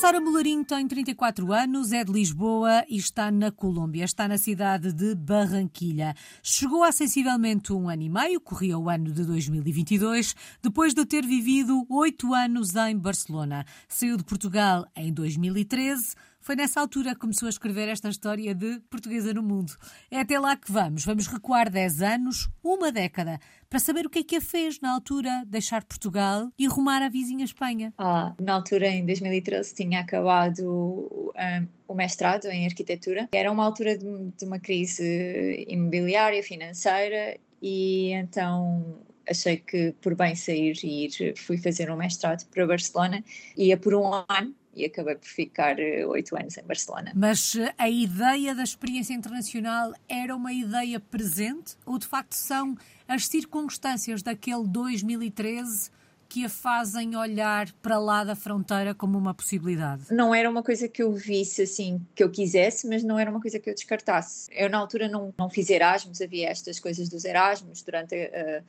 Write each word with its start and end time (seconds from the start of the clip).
Sara 0.00 0.20
Molarinho 0.20 0.64
tem 0.64 0.86
34 0.86 1.52
anos, 1.52 1.92
é 1.92 2.04
de 2.04 2.12
Lisboa 2.12 2.84
e 2.88 2.96
está 2.96 3.30
na 3.30 3.50
Colômbia. 3.50 4.04
Está 4.04 4.26
na 4.26 4.36
cidade 4.36 4.92
de 4.92 5.14
Barranquilha. 5.14 6.14
Chegou 6.42 6.82
há 6.82 6.92
sensivelmente 6.92 7.72
um 7.72 7.88
ano 7.88 8.02
e 8.02 8.08
meio, 8.08 8.40
corria 8.40 8.76
o 8.76 8.90
ano 8.90 9.12
de 9.12 9.24
2022, 9.24 10.34
depois 10.60 10.92
de 10.92 11.06
ter 11.06 11.24
vivido 11.24 11.86
oito 11.88 12.34
anos 12.34 12.74
em 12.74 12.98
Barcelona. 12.98 13.64
Saiu 13.88 14.16
de 14.16 14.24
Portugal 14.24 14.84
em 14.96 15.12
2013 15.12 16.14
foi 16.44 16.54
nessa 16.54 16.78
altura 16.78 17.14
que 17.14 17.20
começou 17.20 17.46
a 17.46 17.48
escrever 17.48 17.88
esta 17.88 18.10
história 18.10 18.54
de 18.54 18.78
Portuguesa 18.90 19.32
no 19.32 19.42
Mundo. 19.42 19.72
É 20.10 20.20
até 20.20 20.38
lá 20.38 20.54
que 20.54 20.70
vamos. 20.70 21.02
Vamos 21.02 21.26
recuar 21.26 21.70
10 21.70 22.02
anos, 22.02 22.50
uma 22.62 22.92
década, 22.92 23.38
para 23.70 23.78
saber 23.78 24.04
o 24.04 24.10
que 24.10 24.18
é 24.18 24.22
que 24.22 24.36
a 24.36 24.40
fez 24.42 24.78
na 24.78 24.92
altura 24.92 25.42
deixar 25.46 25.82
Portugal 25.84 26.50
e 26.58 26.66
rumar 26.66 27.00
à 27.00 27.08
vizinha 27.08 27.46
Espanha. 27.46 27.94
Ah, 27.96 28.34
na 28.38 28.52
altura, 28.52 28.88
em 28.88 29.06
2013, 29.06 29.74
tinha 29.74 30.00
acabado 30.00 31.32
um, 31.34 31.66
o 31.88 31.94
mestrado 31.94 32.44
em 32.48 32.66
arquitetura. 32.66 33.26
Era 33.32 33.50
uma 33.50 33.64
altura 33.64 33.96
de, 33.96 34.04
de 34.36 34.44
uma 34.44 34.58
crise 34.58 35.64
imobiliária, 35.66 36.42
financeira, 36.42 37.38
e 37.62 38.10
então 38.10 39.02
achei 39.26 39.56
que 39.56 39.94
por 40.02 40.14
bem 40.14 40.34
sair 40.34 40.76
e 40.84 41.06
ir, 41.06 41.38
fui 41.38 41.56
fazer 41.56 41.90
um 41.90 41.96
mestrado 41.96 42.46
para 42.50 42.66
Barcelona. 42.66 43.24
Ia 43.56 43.78
por 43.78 43.94
um 43.94 44.12
ano 44.28 44.54
e 44.74 44.84
acabei 44.84 45.14
por 45.14 45.28
ficar 45.28 45.78
eh, 45.78 46.06
oito 46.06 46.36
anos 46.36 46.56
em 46.56 46.62
Barcelona. 46.62 47.12
Mas 47.14 47.54
eh, 47.56 47.72
a 47.78 47.88
ideia 47.88 48.54
da 48.54 48.62
experiência 48.62 49.14
internacional 49.14 49.92
era 50.08 50.34
uma 50.34 50.52
ideia 50.52 50.98
presente 50.98 51.76
ou 51.84 51.98
de 51.98 52.06
facto 52.06 52.32
são 52.32 52.76
as 53.06 53.26
circunstâncias 53.26 54.22
daquele 54.22 54.66
2013 54.66 55.90
que 56.28 56.44
a 56.44 56.48
fazem 56.48 57.14
olhar 57.14 57.70
para 57.80 57.96
lá 57.96 58.24
da 58.24 58.34
fronteira 58.34 58.92
como 58.92 59.16
uma 59.16 59.32
possibilidade? 59.32 60.06
Não 60.10 60.34
era 60.34 60.50
uma 60.50 60.64
coisa 60.64 60.88
que 60.88 61.00
eu 61.00 61.12
visse 61.12 61.62
assim, 61.62 62.04
que 62.12 62.24
eu 62.24 62.28
quisesse, 62.30 62.88
mas 62.88 63.04
não 63.04 63.16
era 63.16 63.30
uma 63.30 63.40
coisa 63.40 63.60
que 63.60 63.70
eu 63.70 63.74
descartasse. 63.74 64.50
Eu 64.52 64.68
na 64.68 64.78
altura 64.78 65.08
não, 65.08 65.32
não 65.38 65.48
fiz 65.48 65.70
Erasmus, 65.70 66.20
havia 66.20 66.48
estas 66.48 66.80
coisas 66.80 67.08
dos 67.08 67.24
Erasmus 67.24 67.82
durante 67.82 68.16
uh, 68.16 68.64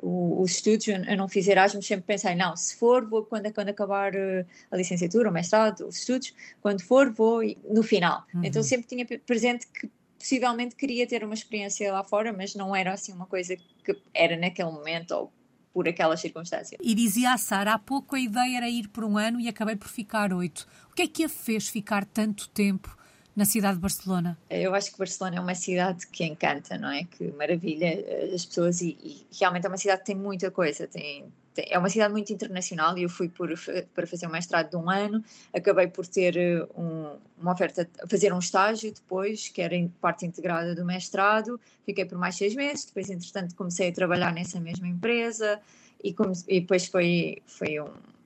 os 0.00 0.52
estudos, 0.52 0.86
eu 0.86 1.16
não 1.16 1.28
fiz 1.28 1.48
Erasmus, 1.48 1.86
sempre 1.86 2.06
pensei, 2.06 2.34
não, 2.34 2.56
se 2.56 2.76
for, 2.76 3.04
vou 3.08 3.24
quando, 3.24 3.52
quando 3.52 3.68
acabar 3.70 4.14
eh, 4.14 4.46
a 4.70 4.76
licenciatura, 4.76 5.28
o 5.28 5.32
mestrado, 5.32 5.86
os 5.86 5.98
estudos, 5.98 6.32
quando 6.60 6.82
for, 6.82 7.10
vou 7.10 7.40
no 7.68 7.82
final. 7.82 8.24
Uhum. 8.32 8.44
Então 8.44 8.62
sempre 8.62 8.86
tinha 8.86 9.04
presente 9.26 9.66
que 9.66 9.90
possivelmente 10.18 10.76
queria 10.76 11.06
ter 11.06 11.24
uma 11.24 11.34
experiência 11.34 11.92
lá 11.92 12.04
fora, 12.04 12.32
mas 12.32 12.54
não 12.54 12.74
era 12.74 12.92
assim 12.92 13.12
uma 13.12 13.26
coisa 13.26 13.56
que 13.56 13.96
era 14.12 14.36
naquele 14.36 14.70
momento 14.70 15.12
ou 15.12 15.32
por 15.72 15.88
aquela 15.88 16.16
circunstância. 16.16 16.76
E 16.80 16.94
dizia 16.94 17.32
a 17.32 17.38
Sara, 17.38 17.74
há 17.74 17.78
pouco 17.78 18.16
a 18.16 18.20
ideia 18.20 18.56
era 18.56 18.68
ir 18.68 18.88
por 18.88 19.04
um 19.04 19.16
ano 19.16 19.40
e 19.40 19.48
acabei 19.48 19.76
por 19.76 19.88
ficar 19.88 20.32
oito. 20.32 20.66
O 20.90 20.94
que 20.94 21.02
é 21.02 21.06
que 21.06 21.24
a 21.24 21.28
fez 21.28 21.68
ficar 21.68 22.04
tanto 22.04 22.48
tempo 22.48 22.97
na 23.38 23.44
cidade 23.44 23.76
de 23.76 23.80
Barcelona? 23.80 24.36
Eu 24.50 24.74
acho 24.74 24.90
que 24.90 24.98
Barcelona 24.98 25.36
é 25.36 25.40
uma 25.40 25.54
cidade 25.54 26.08
que 26.08 26.24
encanta, 26.24 26.76
não 26.76 26.90
é? 26.90 27.04
Que 27.04 27.30
maravilha 27.32 27.86
eh, 27.86 28.32
as 28.34 28.44
pessoas 28.44 28.80
e, 28.80 28.98
e 29.00 29.26
realmente 29.38 29.64
é 29.64 29.68
uma 29.68 29.76
cidade 29.76 30.00
que 30.00 30.06
tem 30.06 30.16
muita 30.16 30.50
coisa, 30.50 30.88
tem, 30.88 31.24
tem, 31.54 31.66
é 31.70 31.78
uma 31.78 31.88
cidade 31.88 32.12
muito 32.12 32.32
internacional 32.32 32.98
e 32.98 33.04
eu 33.04 33.08
fui 33.08 33.28
por, 33.28 33.48
para 33.94 34.08
fazer 34.08 34.26
um 34.26 34.30
mestrado 34.30 34.70
de 34.70 34.76
um 34.76 34.90
ano, 34.90 35.22
acabei 35.54 35.86
por 35.86 36.04
ter 36.04 36.36
eh, 36.36 36.66
um, 36.76 37.16
uma 37.40 37.52
oferta, 37.52 37.88
fazer 38.10 38.32
um 38.32 38.40
estágio 38.40 38.92
depois, 38.92 39.48
que 39.48 39.62
era 39.62 39.76
parte 40.00 40.26
integrada 40.26 40.74
do 40.74 40.84
mestrado, 40.84 41.60
fiquei 41.86 42.04
por 42.04 42.18
mais 42.18 42.34
seis 42.34 42.56
meses, 42.56 42.86
depois 42.86 43.08
entretanto 43.08 43.54
comecei 43.54 43.90
a 43.90 43.92
trabalhar 43.92 44.32
nessa 44.32 44.58
mesma 44.58 44.88
empresa 44.88 45.60
e, 46.02 46.12
e 46.48 46.60
depois 46.60 46.88
foi, 46.88 47.40
foi 47.46 47.78
um 47.78 48.17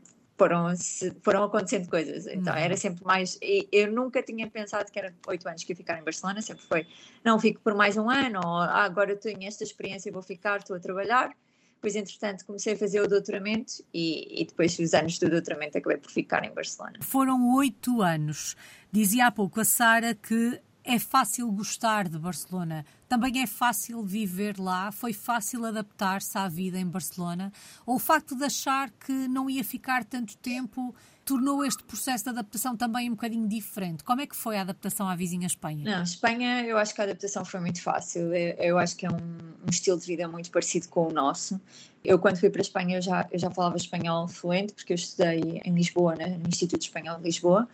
foram, 0.42 0.74
foram 1.22 1.44
acontecendo 1.44 1.88
coisas. 1.88 2.26
Então 2.26 2.54
era 2.54 2.74
uhum. 2.74 2.80
sempre 2.80 3.04
mais. 3.04 3.38
eu 3.70 3.92
nunca 3.92 4.22
tinha 4.22 4.50
pensado 4.50 4.90
que 4.90 4.98
era 4.98 5.14
oito 5.28 5.48
anos 5.48 5.62
que 5.62 5.72
ia 5.72 5.76
ficar 5.76 5.98
em 5.98 6.04
Barcelona, 6.04 6.42
sempre 6.42 6.64
foi, 6.64 6.86
não, 7.24 7.38
fico 7.38 7.60
por 7.60 7.74
mais 7.74 7.96
um 7.96 8.10
ano, 8.10 8.40
ou 8.44 8.58
ah, 8.58 8.82
agora 8.82 9.14
tenho 9.16 9.44
esta 9.44 9.62
experiência 9.62 10.08
e 10.08 10.12
vou 10.12 10.22
ficar, 10.22 10.58
estou 10.58 10.76
a 10.76 10.80
trabalhar. 10.80 11.30
Depois, 11.74 11.96
entretanto, 11.96 12.44
comecei 12.46 12.74
a 12.74 12.76
fazer 12.76 13.00
o 13.00 13.08
doutoramento 13.08 13.84
e, 13.92 14.42
e 14.42 14.44
depois 14.44 14.76
dos 14.76 14.94
anos 14.94 15.18
do 15.18 15.28
doutoramento 15.28 15.78
acabei 15.78 15.96
por 15.96 16.10
ficar 16.10 16.44
em 16.44 16.54
Barcelona. 16.54 16.98
Foram 17.00 17.56
oito 17.56 18.02
anos. 18.02 18.56
Dizia 18.90 19.26
há 19.26 19.32
pouco 19.32 19.60
a 19.60 19.64
Sara 19.64 20.14
que 20.14 20.60
é 20.84 20.98
fácil 20.98 21.50
gostar 21.50 22.08
de 22.08 22.18
Barcelona, 22.18 22.84
também 23.08 23.42
é 23.42 23.46
fácil 23.46 24.02
viver 24.02 24.58
lá, 24.58 24.90
foi 24.90 25.12
fácil 25.12 25.64
adaptar-se 25.64 26.36
à 26.36 26.48
vida 26.48 26.78
em 26.78 26.86
Barcelona, 26.86 27.52
ou 27.86 27.96
o 27.96 27.98
facto 27.98 28.34
de 28.34 28.44
achar 28.44 28.90
que 28.90 29.12
não 29.28 29.48
ia 29.48 29.62
ficar 29.62 30.04
tanto 30.04 30.36
tempo 30.38 30.94
tornou 31.24 31.64
este 31.64 31.84
processo 31.84 32.24
de 32.24 32.30
adaptação 32.30 32.76
também 32.76 33.08
um 33.08 33.12
bocadinho 33.12 33.46
diferente. 33.46 34.02
Como 34.02 34.20
é 34.20 34.26
que 34.26 34.34
foi 34.34 34.56
a 34.56 34.62
adaptação 34.62 35.08
à 35.08 35.14
vizinha 35.14 35.46
Espanha? 35.46 35.84
Não, 35.84 36.02
Espanha, 36.02 36.64
eu 36.64 36.76
acho 36.76 36.92
que 36.94 37.00
a 37.00 37.04
adaptação 37.04 37.44
foi 37.44 37.60
muito 37.60 37.80
fácil. 37.80 38.34
Eu, 38.34 38.76
acho 38.76 38.96
que 38.96 39.06
é 39.06 39.08
um, 39.08 39.14
um, 39.14 39.70
estilo 39.70 40.00
de 40.00 40.06
vida 40.06 40.26
muito 40.26 40.50
parecido 40.50 40.88
com 40.88 41.06
o 41.06 41.12
nosso. 41.12 41.60
Eu, 42.04 42.18
quando 42.18 42.38
fui 42.38 42.50
para 42.50 42.60
a 42.60 42.62
Espanha, 42.62 42.96
eu 42.96 43.02
já, 43.02 43.28
eu 43.30 43.38
já 43.38 43.50
falava 43.52 43.76
espanhol 43.76 44.26
fluente, 44.26 44.72
porque 44.72 44.92
eu 44.92 44.96
estudei 44.96 45.60
em 45.64 45.72
Lisboa, 45.72 46.16
né, 46.16 46.38
no 46.42 46.48
Instituto 46.48 46.82
Espanhol 46.82 47.18
de 47.18 47.22
Lisboa 47.22 47.68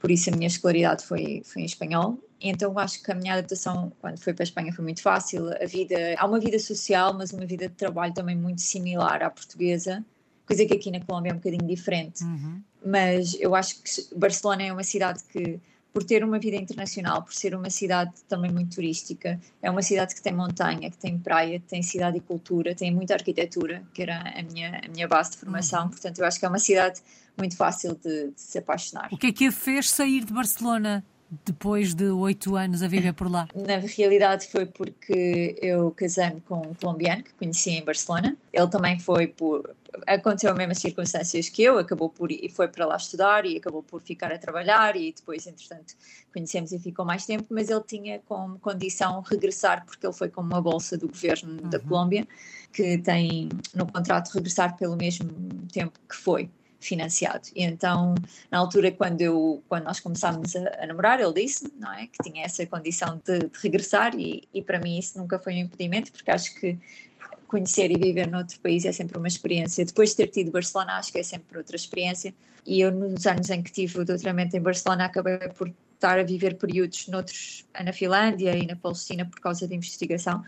por 0.00 0.10
isso 0.10 0.30
a 0.30 0.36
minha 0.36 0.48
escolaridade 0.48 1.04
foi, 1.04 1.42
foi 1.44 1.62
em 1.62 1.66
espanhol. 1.66 2.18
Então 2.40 2.76
acho 2.78 3.02
que 3.02 3.12
a 3.12 3.14
minha 3.14 3.34
adaptação 3.34 3.92
quando 4.00 4.18
fui 4.18 4.32
para 4.32 4.42
a 4.42 4.44
Espanha 4.44 4.72
foi 4.72 4.82
muito 4.82 5.02
fácil. 5.02 5.52
A 5.62 5.66
vida, 5.66 5.94
há 6.16 6.26
uma 6.26 6.40
vida 6.40 6.58
social, 6.58 7.12
mas 7.12 7.32
uma 7.32 7.44
vida 7.44 7.68
de 7.68 7.74
trabalho 7.74 8.14
também 8.14 8.34
muito 8.34 8.62
similar 8.62 9.22
à 9.22 9.30
portuguesa, 9.30 10.04
coisa 10.46 10.64
que 10.64 10.74
aqui 10.74 10.90
na 10.90 11.00
Colômbia 11.00 11.30
é 11.30 11.32
um 11.34 11.36
bocadinho 11.36 11.66
diferente. 11.66 12.24
Uhum. 12.24 12.62
Mas 12.84 13.36
eu 13.38 13.54
acho 13.54 13.82
que 13.82 14.14
Barcelona 14.16 14.62
é 14.62 14.72
uma 14.72 14.82
cidade 14.82 15.22
que 15.30 15.60
por 15.92 16.04
ter 16.04 16.22
uma 16.24 16.38
vida 16.38 16.56
internacional, 16.56 17.22
por 17.22 17.34
ser 17.34 17.54
uma 17.54 17.70
cidade 17.70 18.12
também 18.28 18.50
muito 18.50 18.76
turística, 18.76 19.40
é 19.60 19.70
uma 19.70 19.82
cidade 19.82 20.14
que 20.14 20.22
tem 20.22 20.32
montanha, 20.32 20.90
que 20.90 20.96
tem 20.96 21.18
praia, 21.18 21.58
que 21.58 21.66
tem 21.66 21.82
cidade 21.82 22.18
e 22.18 22.20
cultura, 22.20 22.74
tem 22.74 22.94
muita 22.94 23.14
arquitetura, 23.14 23.82
que 23.92 24.02
era 24.02 24.20
a 24.20 24.42
minha, 24.42 24.80
a 24.84 24.88
minha 24.88 25.08
base 25.08 25.32
de 25.32 25.38
formação. 25.38 25.84
Uhum. 25.84 25.90
Portanto, 25.90 26.18
eu 26.18 26.26
acho 26.26 26.38
que 26.38 26.44
é 26.44 26.48
uma 26.48 26.58
cidade 26.58 27.00
muito 27.36 27.56
fácil 27.56 27.98
de, 28.02 28.30
de 28.30 28.40
se 28.40 28.58
apaixonar. 28.58 29.08
O 29.12 29.16
que 29.16 29.28
é 29.28 29.32
que 29.32 29.46
a 29.46 29.52
fez 29.52 29.90
sair 29.90 30.24
de 30.24 30.32
Barcelona? 30.32 31.04
depois 31.44 31.94
de 31.94 32.06
oito 32.06 32.56
anos 32.56 32.82
a 32.82 32.88
viver 32.88 33.12
por 33.12 33.30
lá? 33.30 33.46
Na 33.54 33.76
realidade 33.76 34.48
foi 34.48 34.66
porque 34.66 35.56
eu 35.62 35.90
casei-me 35.92 36.40
com 36.40 36.56
um 36.56 36.74
colombiano 36.74 37.22
que 37.22 37.32
conheci 37.34 37.70
em 37.70 37.84
Barcelona. 37.84 38.36
Ele 38.52 38.68
também 38.68 38.98
foi 38.98 39.28
por 39.28 39.74
aconteceu 40.06 40.50
as 40.50 40.56
mesmas 40.56 40.78
circunstâncias 40.78 41.48
que 41.48 41.62
eu, 41.62 41.78
acabou 41.78 42.08
por 42.08 42.30
e 42.30 42.48
foi 42.48 42.68
para 42.68 42.86
lá 42.86 42.96
estudar 42.96 43.44
e 43.44 43.56
acabou 43.56 43.82
por 43.82 44.00
ficar 44.00 44.32
a 44.32 44.38
trabalhar 44.38 44.96
e 44.96 45.12
depois 45.12 45.46
entretanto 45.46 45.94
conhecemos 46.32 46.72
e 46.72 46.78
ficou 46.78 47.04
mais 47.04 47.26
tempo, 47.26 47.46
mas 47.50 47.68
ele 47.68 47.82
tinha 47.82 48.18
como 48.20 48.58
condição 48.58 49.20
regressar 49.20 49.84
porque 49.84 50.06
ele 50.06 50.14
foi 50.14 50.28
com 50.28 50.40
uma 50.40 50.60
bolsa 50.60 50.96
do 50.96 51.08
governo 51.08 51.62
uhum. 51.62 51.70
da 51.70 51.78
Colômbia 51.78 52.26
que 52.72 52.98
tem 52.98 53.48
no 53.74 53.90
contrato 53.90 54.30
regressar 54.30 54.76
pelo 54.76 54.96
mesmo 54.96 55.28
tempo 55.72 55.98
que 56.08 56.16
foi 56.16 56.50
financiado. 56.80 57.48
E 57.54 57.62
então, 57.62 58.14
na 58.50 58.58
altura, 58.58 58.90
quando, 58.90 59.20
eu, 59.20 59.62
quando 59.68 59.84
nós 59.84 60.00
começámos 60.00 60.56
a, 60.56 60.82
a 60.82 60.86
namorar, 60.86 61.20
ele 61.20 61.32
disse 61.34 61.70
não 61.78 61.92
é, 61.92 62.06
que 62.06 62.22
tinha 62.22 62.44
essa 62.44 62.64
condição 62.66 63.20
de, 63.24 63.40
de 63.40 63.50
regressar, 63.62 64.14
e, 64.18 64.48
e, 64.52 64.62
para 64.62 64.80
mim 64.80 64.98
isso 64.98 65.18
nunca 65.18 65.38
foi 65.38 65.54
um 65.54 65.58
impedimento, 65.58 66.10
porque 66.10 66.30
acho 66.30 66.54
que 66.58 66.78
conhecer 67.50 67.90
e 67.90 67.98
viver 67.98 68.30
noutro 68.30 68.60
país 68.60 68.84
é 68.84 68.92
sempre 68.92 69.18
uma 69.18 69.26
experiência. 69.26 69.84
Depois 69.84 70.10
de 70.10 70.16
ter 70.16 70.28
tido 70.28 70.52
Barcelona, 70.52 70.98
acho 70.98 71.10
que 71.10 71.18
é 71.18 71.22
sempre 71.22 71.58
outra 71.58 71.74
experiência. 71.74 72.32
E 72.64 72.80
eu, 72.80 72.92
nos 72.92 73.26
anos 73.26 73.50
em 73.50 73.60
que 73.60 73.72
tive 73.72 73.98
o 73.98 74.04
doutoramento 74.04 74.56
em 74.56 74.60
Barcelona, 74.60 75.06
acabei 75.06 75.36
por 75.48 75.72
estar 75.94 76.16
a 76.18 76.22
viver 76.22 76.54
períodos 76.56 77.08
noutros, 77.08 77.66
na 77.84 77.92
Finlândia 77.92 78.56
e 78.56 78.66
na 78.66 78.76
Palestina 78.76 79.26
por 79.26 79.40
causa 79.40 79.66
da 79.66 79.74
investigação. 79.74 80.44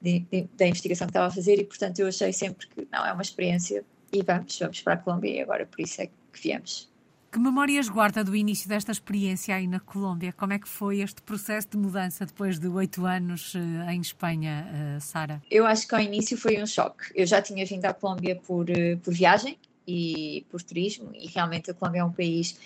Da 0.00 0.66
investigação 0.66 1.06
que 1.06 1.10
estava 1.10 1.26
a 1.26 1.30
fazer 1.30 1.60
e 1.60 1.64
portanto 1.64 2.00
eu 2.00 2.08
achei 2.08 2.32
sempre 2.32 2.66
que 2.66 2.88
não 2.90 3.06
é 3.06 3.12
uma 3.12 3.22
experiência 3.22 3.84
e 4.12 4.20
vamos, 4.20 4.58
vamos 4.58 4.80
para 4.80 4.94
a 4.94 4.96
Colômbia 4.96 5.30
e 5.30 5.40
agora 5.40 5.64
por 5.64 5.80
isso 5.80 6.02
é 6.02 6.06
que 6.06 6.12
viemos. 6.42 6.91
Que 7.32 7.38
memórias 7.38 7.88
guarda 7.88 8.22
do 8.22 8.36
início 8.36 8.68
desta 8.68 8.92
experiência 8.92 9.54
aí 9.54 9.66
na 9.66 9.80
Colômbia? 9.80 10.34
Como 10.34 10.52
é 10.52 10.58
que 10.58 10.68
foi 10.68 11.00
este 11.00 11.22
processo 11.22 11.66
de 11.70 11.78
mudança 11.78 12.26
depois 12.26 12.58
de 12.58 12.68
oito 12.68 13.06
anos 13.06 13.54
uh, 13.54 13.90
em 13.90 14.02
Espanha, 14.02 14.68
uh, 14.68 15.00
Sara? 15.00 15.42
Eu 15.50 15.64
acho 15.64 15.88
que 15.88 15.94
ao 15.94 16.00
início 16.02 16.36
foi 16.36 16.62
um 16.62 16.66
choque. 16.66 17.04
Eu 17.14 17.24
já 17.24 17.40
tinha 17.40 17.64
vindo 17.64 17.86
à 17.86 17.94
Colômbia 17.94 18.36
por, 18.36 18.68
uh, 18.68 18.98
por 19.02 19.14
viagem 19.14 19.58
e 19.88 20.44
por 20.50 20.60
turismo 20.60 21.10
e 21.14 21.26
realmente 21.26 21.70
a 21.70 21.74
Colômbia 21.74 22.00
é 22.00 22.04
um 22.04 22.12
país 22.12 22.58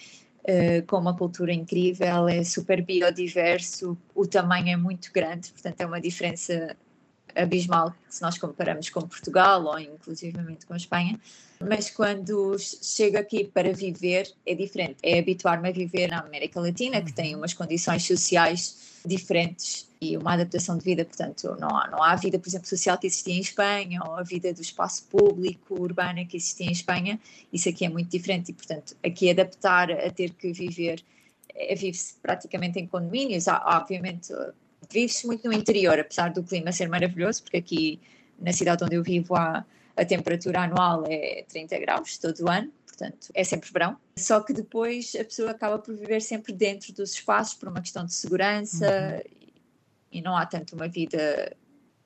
com 0.86 0.98
uma 0.98 1.12
cultura 1.16 1.52
incrível, 1.52 2.28
é 2.28 2.44
super 2.44 2.80
biodiverso, 2.80 3.98
o 4.14 4.28
tamanho 4.28 4.68
é 4.68 4.76
muito 4.76 5.10
grande, 5.12 5.50
portanto 5.50 5.80
é 5.80 5.84
uma 5.84 6.00
diferença 6.00 6.76
abismal 7.36 7.94
se 8.08 8.22
nós 8.22 8.38
comparamos 8.38 8.88
com 8.90 9.02
Portugal 9.02 9.64
ou 9.64 9.78
inclusivamente 9.78 10.66
com 10.66 10.74
a 10.74 10.76
Espanha. 10.76 11.20
Mas 11.60 11.90
quando 11.90 12.56
chego 12.58 13.18
aqui 13.18 13.44
para 13.44 13.72
viver 13.72 14.30
é 14.44 14.54
diferente. 14.54 14.96
É 15.02 15.18
habituar-me 15.18 15.68
a 15.68 15.72
viver 15.72 16.08
na 16.08 16.20
América 16.20 16.60
Latina, 16.60 17.00
que 17.00 17.12
tem 17.12 17.34
umas 17.34 17.54
condições 17.54 18.06
sociais 18.06 19.00
diferentes 19.06 19.88
e 20.00 20.16
uma 20.16 20.34
adaptação 20.34 20.76
de 20.76 20.84
vida, 20.84 21.04
portanto, 21.04 21.56
não 21.58 21.68
há, 21.68 21.88
não 21.88 22.02
há 22.02 22.12
a 22.12 22.16
vida, 22.16 22.38
por 22.38 22.48
exemplo, 22.48 22.68
social 22.68 22.98
que 22.98 23.06
existia 23.06 23.34
em 23.34 23.40
Espanha 23.40 24.02
ou 24.04 24.14
a 24.14 24.22
vida 24.22 24.52
do 24.52 24.60
espaço 24.60 25.04
público, 25.04 25.80
urbana 25.80 26.24
que 26.24 26.36
existia 26.36 26.66
em 26.66 26.72
Espanha, 26.72 27.18
isso 27.52 27.68
aqui 27.68 27.86
é 27.86 27.88
muito 27.88 28.10
diferente 28.10 28.50
e, 28.50 28.52
portanto, 28.52 28.94
aqui 29.02 29.30
adaptar 29.30 29.90
a 29.90 30.10
ter 30.10 30.30
que 30.30 30.52
viver, 30.52 31.02
é, 31.54 31.74
vive-se 31.74 32.14
praticamente 32.20 32.78
em 32.78 32.86
condomínios, 32.86 33.48
há, 33.48 33.78
obviamente 33.80 34.32
vive-se 34.90 35.26
muito 35.26 35.46
no 35.46 35.52
interior, 35.52 35.98
apesar 35.98 36.32
do 36.32 36.42
clima 36.42 36.72
ser 36.72 36.88
maravilhoso, 36.88 37.42
porque 37.42 37.56
aqui 37.58 38.00
na 38.38 38.52
cidade 38.52 38.84
onde 38.84 38.96
eu 38.96 39.02
vivo 39.02 39.34
há, 39.34 39.64
a 39.96 40.04
temperatura 40.04 40.60
anual 40.60 41.04
é 41.08 41.44
30 41.48 41.78
graus 41.78 42.18
todo 42.18 42.38
o 42.40 42.50
ano, 42.50 42.70
portanto 42.86 43.28
é 43.34 43.42
sempre 43.44 43.70
verão. 43.72 43.96
Só 44.18 44.40
que 44.40 44.52
depois 44.52 45.14
a 45.18 45.24
pessoa 45.24 45.50
acaba 45.50 45.78
por 45.78 45.94
viver 45.94 46.20
sempre 46.20 46.52
dentro 46.52 46.92
dos 46.92 47.12
espaços 47.12 47.54
por 47.54 47.68
uma 47.68 47.80
questão 47.80 48.04
de 48.04 48.12
segurança 48.12 49.22
uhum 49.24 49.36
e 50.16 50.22
não 50.22 50.34
há 50.34 50.46
tanto 50.46 50.74
uma 50.74 50.88
vida 50.88 51.54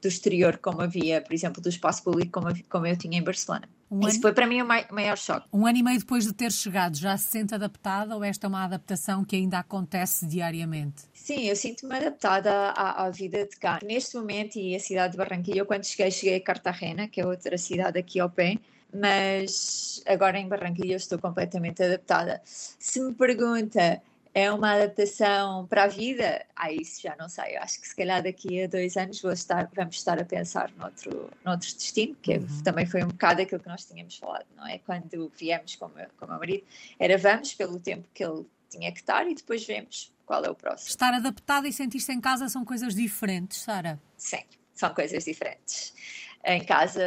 do 0.00 0.08
exterior 0.08 0.58
como 0.58 0.80
havia, 0.80 1.20
por 1.20 1.32
exemplo, 1.32 1.62
do 1.62 1.68
espaço 1.68 2.02
público 2.02 2.32
como, 2.32 2.48
como 2.68 2.86
eu 2.86 2.96
tinha 2.96 3.18
em 3.18 3.22
Barcelona. 3.22 3.68
Um 3.90 4.00
Isso 4.00 4.16
ano... 4.16 4.22
foi 4.22 4.32
para 4.32 4.46
mim 4.46 4.62
o 4.62 4.66
maior 4.66 5.18
choque. 5.18 5.48
Um 5.52 5.66
ano 5.66 5.78
e 5.78 5.82
meio 5.82 5.98
depois 5.98 6.24
de 6.24 6.32
ter 6.32 6.52
chegado, 6.52 6.96
já 6.96 7.16
se 7.16 7.24
sente 7.24 7.54
adaptada 7.54 8.14
ou 8.14 8.22
esta 8.22 8.46
é 8.46 8.48
uma 8.48 8.64
adaptação 8.64 9.24
que 9.24 9.34
ainda 9.34 9.58
acontece 9.58 10.26
diariamente? 10.26 11.02
Sim, 11.12 11.48
eu 11.48 11.56
sinto-me 11.56 11.96
adaptada 11.96 12.52
à, 12.70 13.04
à, 13.04 13.10
vida 13.10 13.44
de 13.44 13.56
cá. 13.56 13.80
Neste 13.84 14.16
momento, 14.16 14.56
e 14.56 14.76
a 14.76 14.80
cidade 14.80 15.12
de 15.12 15.18
Barranquilla, 15.18 15.58
eu 15.58 15.66
quando 15.66 15.84
cheguei, 15.84 16.10
cheguei 16.10 16.36
a 16.36 16.40
Cartagena, 16.40 17.08
que 17.08 17.20
é 17.20 17.26
outra 17.26 17.58
cidade 17.58 17.98
aqui 17.98 18.20
ao 18.20 18.30
pé, 18.30 18.58
mas 18.94 20.02
agora 20.06 20.38
em 20.38 20.48
Barranquilla 20.48 20.94
estou 20.94 21.18
completamente 21.18 21.82
adaptada. 21.82 22.40
Se 22.44 23.00
me 23.00 23.12
pergunta 23.12 24.00
é 24.32 24.52
uma 24.52 24.74
adaptação 24.74 25.66
para 25.66 25.84
a 25.84 25.86
vida? 25.86 26.44
Ah, 26.54 26.72
isso 26.72 27.02
já 27.02 27.16
não 27.16 27.28
sei. 27.28 27.56
Eu 27.56 27.62
acho 27.62 27.80
que 27.80 27.88
se 27.88 27.96
calhar 27.96 28.22
daqui 28.22 28.62
a 28.62 28.66
dois 28.66 28.96
anos 28.96 29.22
estar, 29.24 29.68
vamos 29.74 29.96
estar 29.96 30.20
a 30.20 30.24
pensar 30.24 30.70
noutro, 30.76 31.30
noutro 31.44 31.68
destino, 31.74 32.14
que 32.16 32.36
uhum. 32.36 32.62
também 32.62 32.86
foi 32.86 33.02
um 33.02 33.08
bocado 33.08 33.42
aquilo 33.42 33.60
que 33.60 33.68
nós 33.68 33.84
tínhamos 33.84 34.16
falado, 34.16 34.46
não 34.56 34.66
é? 34.66 34.78
Quando 34.78 35.30
viemos 35.36 35.74
com 35.76 35.86
o 35.86 35.88
meu, 35.90 36.06
com 36.18 36.26
o 36.26 36.28
meu 36.28 36.38
marido, 36.38 36.64
era 36.98 37.18
vamos 37.18 37.54
pelo 37.54 37.80
tempo 37.80 38.08
que 38.14 38.24
ele 38.24 38.46
tinha 38.68 38.92
que 38.92 39.00
estar 39.00 39.26
e 39.28 39.34
depois 39.34 39.66
vemos 39.66 40.12
qual 40.24 40.44
é 40.44 40.50
o 40.50 40.54
próximo. 40.54 40.88
Estar 40.88 41.12
adaptada 41.12 41.66
e 41.66 41.72
sentir-se 41.72 42.12
em 42.12 42.20
casa 42.20 42.48
são 42.48 42.64
coisas 42.64 42.94
diferentes, 42.94 43.58
Sara? 43.58 44.00
Sim, 44.16 44.44
são 44.72 44.94
coisas 44.94 45.24
diferentes. 45.24 45.92
Em 46.42 46.64
casa, 46.64 47.02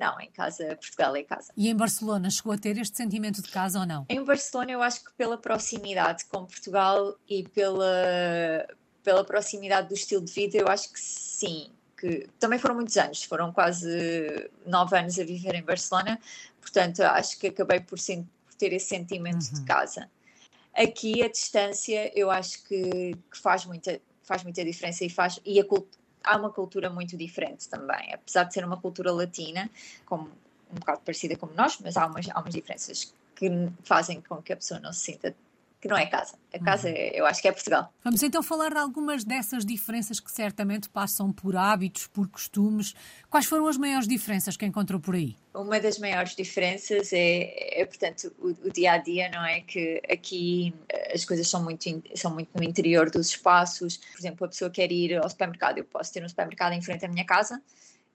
não, 0.00 0.18
em 0.20 0.30
casa, 0.30 0.64
Portugal 0.76 1.14
é 1.14 1.22
casa. 1.22 1.52
E 1.54 1.68
em 1.68 1.76
Barcelona, 1.76 2.30
chegou 2.30 2.52
a 2.52 2.58
ter 2.58 2.78
este 2.78 2.96
sentimento 2.96 3.42
de 3.42 3.50
casa 3.50 3.80
ou 3.80 3.86
não? 3.86 4.06
Em 4.08 4.24
Barcelona, 4.24 4.72
eu 4.72 4.82
acho 4.82 5.04
que 5.04 5.12
pela 5.12 5.36
proximidade 5.36 6.24
com 6.24 6.46
Portugal 6.46 7.14
e 7.28 7.42
pela, 7.42 8.66
pela 9.02 9.22
proximidade 9.22 9.88
do 9.88 9.94
estilo 9.94 10.24
de 10.24 10.32
vida, 10.32 10.56
eu 10.56 10.68
acho 10.68 10.90
que 10.90 10.98
sim. 10.98 11.70
Que 11.98 12.26
também 12.38 12.58
foram 12.58 12.74
muitos 12.74 12.96
anos, 12.96 13.22
foram 13.22 13.52
quase 13.52 14.50
nove 14.64 14.96
anos 14.96 15.18
a 15.18 15.24
viver 15.24 15.54
em 15.54 15.62
Barcelona, 15.62 16.18
portanto, 16.58 17.00
acho 17.02 17.38
que 17.38 17.48
acabei 17.48 17.80
por, 17.80 17.98
por 17.98 18.54
ter 18.56 18.72
esse 18.72 18.86
sentimento 18.86 19.44
uhum. 19.44 19.60
de 19.60 19.64
casa. 19.66 20.08
Aqui 20.74 21.22
a 21.22 21.28
distância 21.28 22.10
eu 22.18 22.30
acho 22.30 22.64
que, 22.64 23.14
que, 23.30 23.38
faz, 23.38 23.66
muita, 23.66 24.00
faz 24.22 24.42
muita 24.42 24.64
diferença 24.64 25.04
e, 25.04 25.10
faz, 25.10 25.38
e 25.44 25.60
a, 25.60 25.64
há 26.22 26.36
uma 26.36 26.50
cultura 26.50 26.90
muito 26.90 27.16
diferente 27.16 27.68
também, 27.68 28.12
apesar 28.12 28.44
de 28.44 28.54
ser 28.54 28.64
uma 28.64 28.76
cultura 28.76 29.12
latina, 29.12 29.70
como, 30.04 30.30
um 30.70 30.78
bocado 30.78 31.00
parecida 31.00 31.36
como 31.36 31.52
nós, 31.54 31.78
mas 31.80 31.96
há 31.96 32.06
umas, 32.06 32.28
há 32.30 32.38
umas 32.40 32.54
diferenças 32.54 33.12
que 33.34 33.50
fazem 33.82 34.20
com 34.20 34.40
que 34.42 34.52
a 34.52 34.56
pessoa 34.56 34.78
não 34.80 34.92
se 34.92 35.00
sinta 35.00 35.34
que 35.80 35.88
não 35.88 35.96
é 35.96 36.06
casa. 36.06 36.36
A 36.52 36.58
casa, 36.58 36.88
uhum. 36.88 36.94
é, 36.94 37.18
eu 37.18 37.24
acho 37.24 37.40
que 37.40 37.48
é 37.48 37.52
Portugal. 37.52 37.92
Vamos 38.04 38.22
então 38.22 38.42
falar 38.42 38.70
de 38.70 38.78
algumas 38.78 39.24
dessas 39.24 39.64
diferenças 39.64 40.20
que 40.20 40.30
certamente 40.30 40.88
passam 40.88 41.32
por 41.32 41.56
hábitos, 41.56 42.06
por 42.06 42.28
costumes. 42.28 42.94
Quais 43.30 43.46
foram 43.46 43.66
as 43.66 43.78
maiores 43.78 44.06
diferenças 44.06 44.56
que 44.56 44.66
encontrou 44.66 45.00
por 45.00 45.14
aí? 45.14 45.36
Uma 45.54 45.80
das 45.80 45.98
maiores 45.98 46.36
diferenças 46.36 47.12
é, 47.12 47.80
é 47.80 47.86
portanto, 47.86 48.32
o, 48.38 48.48
o, 48.48 48.70
dia 48.70 48.92
a 48.92 48.98
dia, 48.98 49.30
não 49.30 49.44
é? 49.44 49.60
Que 49.62 50.02
aqui 50.10 50.74
eh, 50.88 51.14
as 51.14 51.24
coisas 51.24 51.48
são 51.48 51.62
muito, 51.62 52.02
são 52.14 52.32
muito 52.32 52.50
no 52.54 52.62
interior 52.62 53.10
dos 53.10 53.28
espaços. 53.28 53.96
Por 53.96 54.18
exemplo, 54.18 54.44
a 54.44 54.48
pessoa 54.48 54.70
quer 54.70 54.92
ir 54.92 55.16
ao 55.16 55.28
supermercado, 55.30 55.78
eu 55.78 55.84
posso 55.84 56.12
ter 56.12 56.22
um 56.22 56.28
supermercado 56.28 56.74
em 56.74 56.82
frente 56.82 57.04
à 57.04 57.08
minha 57.08 57.24
casa 57.24 57.60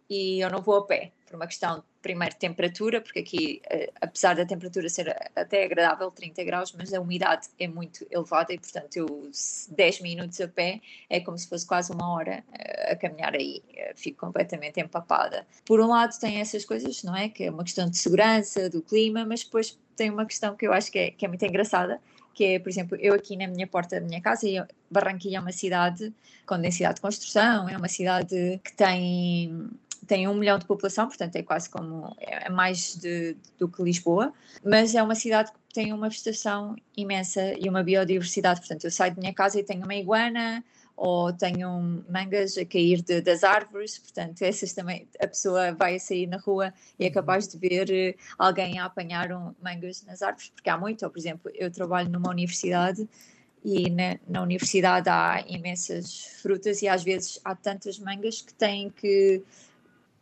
e 0.10 0.40
eu 0.40 0.50
não 0.50 0.62
vou 0.62 0.78
a 0.78 0.86
pé, 0.86 1.12
por 1.26 1.36
uma 1.36 1.48
questão 1.48 1.84
de 2.02 2.36
temperatura, 2.38 3.02
porque 3.02 3.20
aqui, 3.20 3.62
eh, 3.68 3.92
apesar 4.00 4.36
da 4.36 4.46
temperatura 4.46 4.88
ser 4.88 5.10
até 5.36 5.66
agradável, 5.66 6.12
30 6.12 6.44
graus, 6.44 6.72
mas 6.78 6.94
a 6.94 7.02
umidade 7.02 7.48
é 7.60 7.68
muito 7.68 8.06
elevada 8.12 8.54
e, 8.54 8.60
portanto, 8.60 8.96
eu 8.96 9.32
10 9.70 10.02
minutos 10.02 10.40
a 10.40 10.48
pé 10.48 10.82
é 11.10 11.20
como 11.20 11.36
se 11.36 11.50
fosse 11.50 11.66
quase 11.66 11.92
uma 11.92 12.14
hora 12.14 12.44
eh, 12.54 12.92
a 12.92 12.96
caminhar 12.96 13.34
aí, 13.34 13.64
eh, 13.76 13.94
fico 13.96 14.20
completamente 14.20 14.80
empapada. 14.80 15.48
Por 15.66 15.80
um 15.80 15.88
lado, 15.88 16.18
tem 16.20 16.40
essas 16.40 16.64
coisas, 16.64 17.02
não 17.02 17.16
é? 17.16 17.28
Que 17.28 17.46
é 17.46 17.50
uma 17.50 17.64
questão 17.64 17.90
de 17.90 17.98
segurança, 17.98 18.70
do 18.70 18.84
clima, 18.84 19.26
mas 19.26 19.44
depois 19.44 19.76
tem 19.96 20.12
uma 20.12 20.26
questão 20.26 20.56
que 20.56 20.68
eu 20.68 20.74
acho 20.74 20.92
que 20.92 21.00
é, 21.00 21.12
que 21.12 21.26
é 21.26 21.28
muito 21.28 21.44
engraçada, 21.44 22.00
que 22.36 22.44
é, 22.44 22.60
por 22.60 22.70
exemplo, 22.70 22.98
eu 22.98 23.16
aqui 23.16 23.36
na 23.36 23.48
minha 23.48 23.66
porta 23.66 24.00
da 24.00 24.06
minha 24.06 24.22
casa, 24.22 24.46
Barranquilla 24.92 25.38
é 25.38 25.40
uma 25.40 25.54
cidade 25.54 26.14
com 26.46 26.60
densidade 26.60 26.96
de 26.96 27.02
construção, 27.02 27.68
é 27.68 27.78
uma 27.78 27.88
cidade 27.88 28.60
que 28.64 28.74
tem 28.74 29.70
tem 30.08 30.28
um 30.28 30.34
milhão 30.34 30.58
de 30.58 30.66
população, 30.66 31.08
portanto 31.08 31.36
é 31.36 31.44
quase 31.44 31.70
como 31.70 32.16
é 32.20 32.50
mais 32.50 32.96
de, 32.96 33.36
do 33.58 33.68
que 33.68 33.84
Lisboa, 33.84 34.34
mas 34.64 34.96
é 34.96 35.02
uma 35.02 35.16
cidade 35.16 35.52
que 35.52 35.74
tem 35.74 35.92
uma 35.92 36.10
vegetação 36.10 36.76
imensa 36.96 37.54
e 37.60 37.68
uma 37.68 37.84
biodiversidade. 37.84 38.62
Portanto, 38.62 38.86
eu 38.86 38.92
saio 38.92 39.14
de 39.14 39.20
minha 39.20 39.34
casa 39.34 39.60
e 39.60 39.64
tenho 39.64 39.84
uma 39.84 39.96
iguana 39.96 40.64
ou 40.96 41.34
tenho 41.34 42.04
mangas 42.10 42.58
a 42.58 42.66
cair 42.66 43.02
de, 43.02 43.22
das 43.22 43.44
árvores, 43.44 44.00
portanto, 44.00 44.42
essas 44.42 44.72
também 44.72 45.08
a 45.20 45.28
pessoa 45.28 45.74
vai 45.74 45.96
a 45.96 46.00
sair 46.00 46.26
na 46.26 46.38
rua 46.38 46.74
e 46.98 47.06
é 47.06 47.10
capaz 47.10 47.48
de 47.48 47.58
ver 47.58 47.92
eh, 47.92 48.16
alguém 48.38 48.80
a 48.80 48.86
apanhar 48.86 49.32
um, 49.34 49.54
mangas 49.62 50.04
nas 50.04 50.22
árvores, 50.22 50.50
porque 50.56 50.70
há 50.70 50.78
muito, 50.78 51.04
ou 51.04 51.12
por 51.12 51.20
exemplo, 51.20 51.52
eu 51.54 51.70
trabalho 51.70 52.10
numa 52.10 52.30
universidade 52.30 53.08
e 53.64 53.90
na, 53.90 54.18
na, 54.28 54.42
universidade 54.42 55.10
há 55.10 55.44
imensas 55.48 56.40
frutas 56.42 56.82
e 56.82 56.88
às 56.88 57.04
vezes 57.04 57.42
há 57.44 57.56
tantas 57.56 58.00
mangas 58.00 58.42
que 58.42 58.54
têm 58.54 58.90
que 58.90 59.44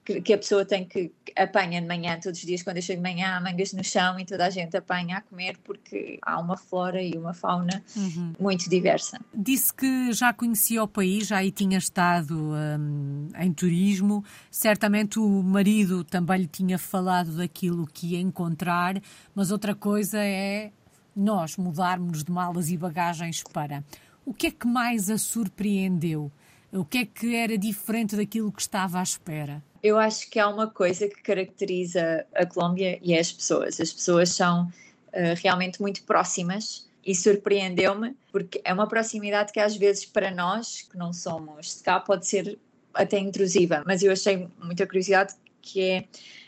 que, 0.06 0.22
que, 0.22 0.34
a 0.34 0.38
pessoa 0.38 0.66
tem 0.66 0.86
que 0.86 1.12
apanha 1.36 1.82
de 1.82 1.88
manhã, 1.88 2.20
todos 2.22 2.40
os 2.40 2.46
dias, 2.46 2.62
quando 2.62 2.78
eu 2.78 2.82
chego 2.82 3.02
de 3.02 3.10
manhã, 3.10 3.36
há 3.36 3.42
mangas 3.42 3.74
no 3.74 3.84
chão 3.84 4.20
e 4.20 4.26
toda 4.26 4.46
a 4.46 4.50
gente 4.50 4.76
apanha 4.76 5.18
a 5.18 5.22
comer 5.22 5.58
porque 5.64 6.20
há 6.22 6.40
uma 6.40 6.58
flora 6.58 7.02
e 7.02 7.14
uma 7.14 7.34
fauna 7.34 7.84
uhum. 7.96 8.34
muito 8.40 8.70
diversa. 8.70 9.20
Disse 9.34 9.74
que 9.74 10.12
já 10.12 10.34
conhecia 10.34 10.84
o 10.84 10.88
país, 10.88 11.28
já 11.28 11.38
aí 11.38 11.52
tinha 11.52 11.78
estado 11.78 12.38
um, 12.38 13.30
em 13.38 13.54
turismo. 13.54 14.24
Certamente 14.52 15.19
o 15.19 15.44
marido 15.44 16.04
também 16.04 16.42
lhe 16.42 16.48
tinha 16.48 16.78
falado 16.78 17.38
daquilo 17.38 17.88
que 17.88 18.14
ia 18.14 18.19
encontrar, 18.19 19.02
mas 19.33 19.52
outra 19.52 19.74
coisa 19.74 20.19
é 20.19 20.72
nós 21.16 21.57
mudarmos 21.57 22.24
de 22.24 22.31
malas 22.31 22.69
e 22.69 22.78
bagagens 22.78 23.44
para. 23.52 23.83
O 24.26 24.33
que 24.33 24.48
é 24.48 24.52
que 24.52 24.68
mais 24.68 25.10
a 25.10 25.18
surpreendeu? 25.18 26.31
O 26.73 26.83
que 26.83 26.97
é 26.97 27.06
que 27.06 27.35
era 27.35 27.57
diferente 27.57 28.15
daquilo 28.15 28.51
que 28.51 28.61
estava 28.61 28.99
à 28.99 29.03
espera? 29.03 29.63
eu 29.83 29.99
acho 29.99 30.30
que 30.30 30.39
há 30.39 30.47
uma 30.47 30.68
coisa 30.68 31.09
que 31.09 31.21
caracteriza 31.21 32.25
a 32.33 32.45
Colômbia 32.45 32.97
e 33.01 33.13
é 33.13 33.19
as 33.19 33.33
pessoas. 33.33 33.81
As 33.81 33.92
pessoas 33.92 34.30
são 34.30 34.63
uh, 34.63 35.35
realmente 35.44 35.81
muito 35.81 36.01
próximas 36.03 36.87
e 37.06 37.13
surpreendeu-me 37.13 38.15
porque 38.31 38.61
é 38.63 38.73
uma 38.73 38.87
proximidade 38.87 39.51
que 39.51 39.59
às 39.59 39.75
vezes 39.75 40.06
para 40.06 40.31
nós 40.31 40.83
que 40.83 40.97
não 40.97 41.11
somos 41.11 41.75
de 41.77 41.83
cá 41.83 41.99
pode 41.99 42.25
ser 42.25 42.57
até 42.94 43.19
intrusiva, 43.19 43.83
mas 43.85 44.01
eu 44.03 44.13
achei 44.13 44.47
muita 44.63 44.87
curiosidade 44.87 45.33
que 45.61 45.81
é 45.81 46.06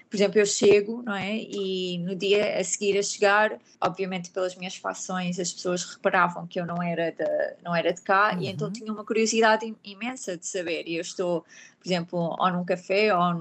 por 0.10 0.16
exemplo, 0.16 0.40
eu 0.40 0.46
chego, 0.46 1.02
não 1.04 1.16
é? 1.16 1.36
E 1.36 1.98
no 2.00 2.16
dia 2.16 2.60
a 2.60 2.64
seguir 2.64 2.98
a 2.98 3.04
chegar, 3.04 3.60
obviamente 3.82 4.30
pelas 4.30 4.56
minhas 4.56 4.76
fações, 4.76 5.40
as 5.40 5.52
pessoas 5.52 5.84
reparavam 5.84 6.46
que 6.48 6.60
eu 6.60 6.66
não 6.66 6.82
era 6.82 7.12
de, 7.12 7.64
não 7.64 7.76
era 7.76 7.92
de 7.92 8.02
cá 8.02 8.34
uhum. 8.34 8.42
e 8.42 8.48
então 8.48 8.72
tinham 8.72 8.94
uma 8.94 9.04
curiosidade 9.04 9.76
imensa 9.84 10.38
de 10.38 10.46
saber. 10.46 10.88
E 10.88 10.96
eu 10.96 11.02
estou, 11.02 11.42
por 11.42 11.88
exemplo, 11.88 12.36
ou 12.40 12.52
num 12.52 12.64
café 12.64 13.16
ou 13.16 13.34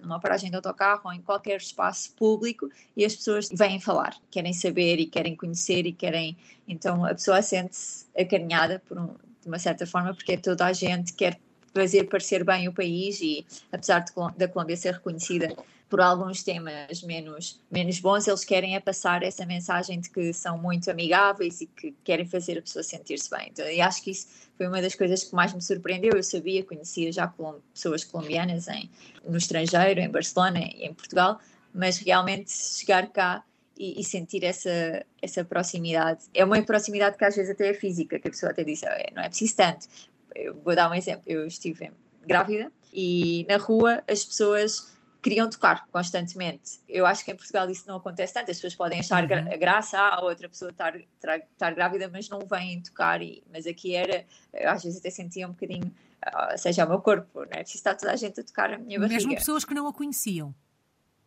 numa 0.00 0.20
paragem 0.20 0.48
de 0.48 0.56
autocarro 0.56 1.02
ou 1.04 1.12
em 1.12 1.20
qualquer 1.20 1.56
espaço 1.56 2.12
público 2.14 2.68
e 2.96 3.04
as 3.04 3.14
pessoas 3.14 3.48
vêm 3.52 3.80
falar, 3.80 4.16
querem 4.30 4.52
saber 4.52 4.98
e 4.98 5.06
querem 5.06 5.36
conhecer 5.36 5.86
e 5.86 5.92
querem. 5.92 6.36
Então 6.66 7.04
a 7.04 7.14
pessoa 7.14 7.42
sente-se 7.42 8.06
acarinhada 8.16 8.80
por 8.88 8.98
um, 8.98 9.08
de 9.42 9.48
uma 9.48 9.58
certa 9.58 9.86
forma 9.86 10.14
porque 10.14 10.36
toda 10.36 10.66
a 10.66 10.72
gente 10.72 11.12
quer 11.14 11.38
fazer 11.74 12.04
parecer 12.04 12.44
bem 12.44 12.68
o 12.68 12.72
país 12.72 13.20
e 13.20 13.44
apesar 13.72 14.00
de, 14.00 14.12
da 14.36 14.46
Colômbia 14.46 14.76
ser 14.76 14.94
reconhecida 14.94 15.54
por 15.92 16.00
alguns 16.00 16.42
temas 16.42 17.02
menos, 17.02 17.60
menos 17.70 18.00
bons, 18.00 18.26
eles 18.26 18.46
querem 18.46 18.74
é 18.74 18.80
passar 18.80 19.22
essa 19.22 19.44
mensagem 19.44 20.00
de 20.00 20.08
que 20.08 20.32
são 20.32 20.56
muito 20.56 20.90
amigáveis 20.90 21.60
e 21.60 21.66
que 21.66 21.94
querem 22.02 22.24
fazer 22.24 22.56
a 22.56 22.62
pessoa 22.62 22.82
sentir-se 22.82 23.28
bem. 23.28 23.50
Então, 23.50 23.68
e 23.68 23.78
acho 23.78 24.02
que 24.02 24.10
isso 24.10 24.26
foi 24.56 24.66
uma 24.68 24.80
das 24.80 24.94
coisas 24.94 25.22
que 25.22 25.34
mais 25.34 25.52
me 25.52 25.60
surpreendeu. 25.60 26.14
Eu 26.14 26.22
sabia, 26.22 26.64
conhecia 26.64 27.12
já 27.12 27.30
pessoas 27.74 28.04
colombianas 28.04 28.68
em, 28.68 28.90
no 29.22 29.36
estrangeiro, 29.36 30.00
em 30.00 30.08
Barcelona 30.08 30.60
e 30.60 30.82
em 30.82 30.94
Portugal, 30.94 31.38
mas 31.74 31.98
realmente 31.98 32.50
chegar 32.50 33.08
cá 33.08 33.44
e, 33.76 34.00
e, 34.00 34.02
sentir 34.02 34.44
essa, 34.44 35.04
essa 35.20 35.44
proximidade. 35.44 36.24
É 36.32 36.42
uma 36.42 36.62
proximidade 36.62 37.18
que 37.18 37.24
às 37.26 37.36
vezes 37.36 37.50
até 37.50 37.68
é 37.68 37.74
física, 37.74 38.18
que 38.18 38.28
a 38.28 38.30
pessoa 38.30 38.52
até 38.52 38.64
diz, 38.64 38.82
ah, 38.82 38.96
não 39.14 39.22
é 39.22 39.28
preciso 39.28 39.56
tanto. 39.56 39.86
Eu 40.34 40.54
vou 40.54 40.74
dar 40.74 40.90
um 40.90 40.94
exemplo. 40.94 41.24
Eu 41.26 41.46
estive 41.46 41.92
grávida 42.26 42.72
e 42.90 43.44
na 43.46 43.58
rua 43.58 44.02
as 44.08 44.24
pessoas 44.24 44.90
queriam 45.22 45.48
tocar 45.48 45.86
constantemente. 45.86 46.80
Eu 46.88 47.06
acho 47.06 47.24
que 47.24 47.30
em 47.30 47.36
Portugal 47.36 47.70
isso 47.70 47.86
não 47.86 47.96
acontece 47.96 48.34
tanto, 48.34 48.50
as 48.50 48.56
pessoas 48.56 48.74
podem 48.74 48.98
achar 48.98 49.24
gra 49.24 49.42
uhum. 49.42 49.58
graça 49.58 49.98
a 49.98 50.20
outra 50.20 50.48
pessoa 50.48 50.72
estar, 50.72 50.96
estar 50.96 51.74
grávida, 51.74 52.10
mas 52.12 52.28
não 52.28 52.40
vêm 52.40 52.82
tocar, 52.82 53.22
e, 53.22 53.42
mas 53.50 53.66
aqui 53.66 53.94
era, 53.94 54.26
às 54.64 54.82
vezes 54.82 54.98
até 54.98 55.10
sentia 55.10 55.46
um 55.46 55.52
bocadinho, 55.52 55.94
uh, 56.26 56.58
seja 56.58 56.84
o 56.84 56.88
meu 56.88 57.00
corpo, 57.00 57.40
não 57.40 57.52
é 57.52 57.60
preciso 57.60 57.78
estar 57.78 57.94
toda 57.94 58.12
a 58.12 58.16
gente 58.16 58.40
a 58.40 58.44
tocar 58.44 58.72
a 58.72 58.78
minha 58.78 58.98
barriga. 58.98 59.14
Mesmo 59.14 59.34
pessoas 59.36 59.64
que 59.64 59.72
não 59.72 59.86
a 59.86 59.92
conheciam. 59.92 60.52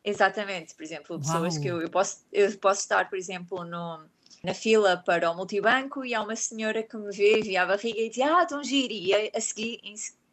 Exatamente, 0.03 0.75
por 0.75 0.83
exemplo, 0.83 1.17
pessoas 1.17 1.53
Uau. 1.53 1.63
que 1.63 1.67
eu, 1.67 1.81
eu, 1.81 1.89
posso, 1.89 2.25
eu 2.31 2.55
posso 2.57 2.81
estar, 2.81 3.09
por 3.09 3.17
exemplo, 3.17 3.63
no, 3.63 4.05
na 4.43 4.53
fila 4.53 4.97
para 4.97 5.31
o 5.31 5.35
multibanco 5.35 6.05
e 6.05 6.13
há 6.13 6.21
uma 6.21 6.35
senhora 6.35 6.83
que 6.83 6.97
me 6.97 7.15
vê, 7.15 7.41
via 7.41 7.63
a 7.63 7.65
barriga 7.65 8.01
e 8.01 8.09
diz, 8.09 8.21
ah, 8.21 8.45
tão 8.45 8.61
giro, 8.61 8.93
e 8.93 9.13
a, 9.13 9.37
a 9.37 9.41
seguir, 9.41 9.79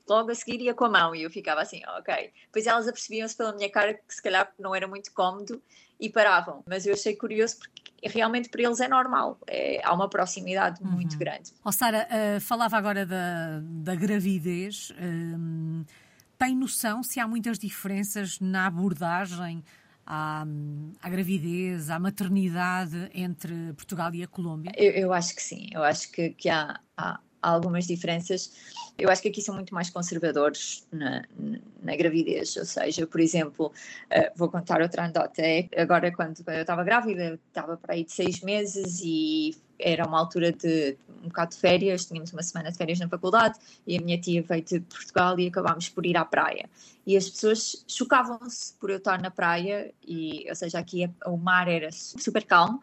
logo 0.09 0.31
a 0.31 0.35
seguir 0.35 0.61
ia 0.61 0.75
com 0.75 0.85
a 0.85 0.89
mão 0.89 1.15
e 1.15 1.23
eu 1.23 1.31
ficava 1.31 1.61
assim, 1.63 1.81
ok. 1.99 2.33
Depois 2.47 2.67
elas 2.67 2.89
apercebiam-se 2.89 3.37
pela 3.37 3.55
minha 3.55 3.71
cara 3.71 3.95
que 3.95 4.15
se 4.15 4.23
calhar 4.23 4.53
não 4.59 4.75
era 4.75 4.87
muito 4.87 5.13
cómodo 5.13 5.63
e 5.99 6.11
paravam, 6.11 6.63
mas 6.67 6.85
eu 6.85 6.95
achei 6.95 7.15
curioso 7.15 7.59
porque 7.59 8.09
realmente 8.09 8.49
para 8.49 8.63
eles 8.63 8.81
é 8.81 8.89
normal, 8.89 9.39
é, 9.47 9.81
há 9.85 9.95
uma 9.95 10.09
proximidade 10.09 10.83
uhum. 10.83 10.91
muito 10.91 11.17
grande. 11.17 11.53
Oh, 11.65 11.71
Sara, 11.71 12.09
uh, 12.11 12.41
falava 12.41 12.77
agora 12.77 13.07
da, 13.07 13.61
da 13.63 13.95
gravidez, 13.95 14.93
um, 15.01 15.85
tem 16.37 16.57
noção 16.57 17.05
se 17.05 17.21
há 17.21 17.29
muitas 17.29 17.57
diferenças 17.57 18.41
na 18.41 18.67
abordagem 18.67 19.63
à, 20.05 20.45
à, 21.01 21.09
gravidez, 21.09 21.89
à 21.89 22.01
maternidade 22.01 23.09
entre 23.15 23.73
Portugal 23.75 24.13
e 24.13 24.25
a 24.25 24.27
Colômbia? 24.27 24.73
Eu, 24.77 24.91
eu 24.93 25.13
acho 25.13 25.37
que 25.37 25.43
sim, 25.43 25.69
eu 25.71 25.85
acho 25.85 26.11
que, 26.11 26.31
que 26.31 26.49
há, 26.49 26.81
há, 26.97 27.21
há 27.43 27.51
algumas 27.51 27.87
diferenças 27.87 28.53
eu 28.99 29.11
acho 29.11 29.23
que 29.23 29.29
aqui 29.29 29.41
são 29.41 29.55
muito 29.55 29.75
mais 29.75 29.91
conservadores 29.91 30.87
na, 30.93 31.23
na 31.83 31.97
gravidez, 31.97 32.57
ou 32.57 32.65
seja, 32.65 33.07
por 33.07 33.21
exemplo, 33.21 33.67
uh, 33.67 34.31
vou 34.37 34.49
contar 34.49 34.83
outra 34.83 35.05
anedota, 35.05 35.43
é, 35.43 35.69
agora 35.77 36.13
quando 36.13 36.43
eu 36.47 36.61
estava 36.61 36.85
grávida, 36.85 37.39
estava 37.49 37.77
para 37.77 37.95
aí 37.95 38.05
de 38.05 38.13
seis 38.13 38.41
meses 38.43 39.01
e 39.03 39.57
era 39.79 40.07
uma 40.07 40.19
altura 40.19 40.53
de 40.53 40.97
um 41.25 41.29
bocado 41.29 41.53
de 41.53 41.57
férias, 41.57 42.05
tínhamos 42.05 42.33
uma 42.33 42.43
semana 42.43 42.71
de 42.71 42.79
férias 42.79 43.01
na 43.01 43.09
faculdade 43.09 43.59
e 43.87 43.97
a 43.97 44.01
minha 44.01 44.21
tia 44.21 44.43
veio 44.43 44.63
de 44.63 44.81
Portugal 44.81 45.39
e 45.39 45.49
acabámos 45.49 45.89
por 45.89 46.07
ir 46.07 46.17
à 46.17 46.25
praia. 46.25 46.69
E 47.05 47.17
as 47.17 47.29
pessoas 47.29 47.85
chocavam-se 47.89 48.75
por 48.75 48.91
eu 48.91 48.99
estar 48.99 49.21
na 49.21 49.31
praia, 49.31 49.93
e, 50.07 50.47
ou 50.49 50.55
seja, 50.55 50.79
aqui 50.79 51.11
o 51.27 51.37
mar 51.37 51.67
era 51.67 51.91
super 51.91 52.45
calmo, 52.45 52.81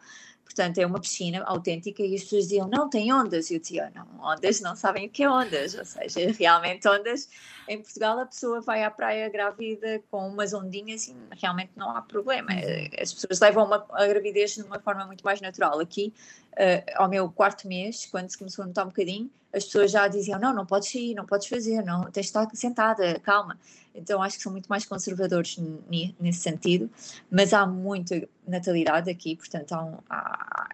Portanto, 0.50 0.78
é 0.78 0.86
uma 0.86 1.00
piscina 1.00 1.44
autêntica 1.44 2.02
e 2.02 2.12
as 2.12 2.24
pessoas 2.24 2.42
diziam, 2.48 2.66
não, 2.66 2.90
tem 2.90 3.12
ondas. 3.12 3.50
E 3.50 3.54
eu 3.54 3.60
dizia, 3.60 3.92
não, 3.94 4.04
ondas 4.20 4.60
não 4.60 4.74
sabem 4.74 5.06
o 5.06 5.08
que 5.08 5.22
é 5.22 5.30
ondas. 5.30 5.76
Ou 5.76 5.84
seja, 5.84 6.20
realmente 6.36 6.88
ondas, 6.88 7.28
em 7.68 7.80
Portugal 7.80 8.18
a 8.18 8.26
pessoa 8.26 8.60
vai 8.60 8.82
à 8.82 8.90
praia 8.90 9.28
grávida 9.28 10.02
com 10.10 10.26
umas 10.26 10.52
ondinhas 10.52 11.06
e 11.06 11.14
realmente 11.40 11.70
não 11.76 11.96
há 11.96 12.02
problema. 12.02 12.50
Uhum. 12.50 12.88
As 13.00 13.14
pessoas 13.14 13.38
levam 13.38 13.64
uma, 13.64 13.86
a 13.92 14.06
gravidez 14.08 14.56
de 14.56 14.62
uma 14.62 14.80
forma 14.80 15.06
muito 15.06 15.24
mais 15.24 15.40
natural. 15.40 15.78
Aqui, 15.78 16.12
uh, 16.54 16.90
ao 16.96 17.08
meu 17.08 17.30
quarto 17.30 17.68
mês, 17.68 18.06
quando 18.10 18.28
se 18.28 18.36
começou 18.36 18.64
a 18.64 18.66
notar 18.66 18.84
um 18.84 18.88
bocadinho, 18.88 19.30
as 19.52 19.64
pessoas 19.64 19.90
já 19.90 20.06
diziam, 20.08 20.38
não, 20.38 20.54
não 20.54 20.64
podes 20.64 20.94
ir, 20.94 21.14
não 21.14 21.26
podes 21.26 21.48
fazer, 21.48 21.82
não, 21.82 22.02
tens 22.04 22.26
de 22.26 22.28
estar 22.28 22.48
sentada, 22.54 23.18
calma. 23.20 23.58
Então 23.94 24.22
acho 24.22 24.36
que 24.36 24.42
são 24.42 24.52
muito 24.52 24.68
mais 24.68 24.84
conservadores 24.86 25.58
nesse 26.20 26.40
sentido, 26.40 26.88
mas 27.30 27.52
há 27.52 27.66
muita 27.66 28.28
natalidade 28.46 29.10
aqui, 29.10 29.36
portanto 29.36 29.72
há, 29.72 29.84
um, 29.84 29.98
há 30.08 30.68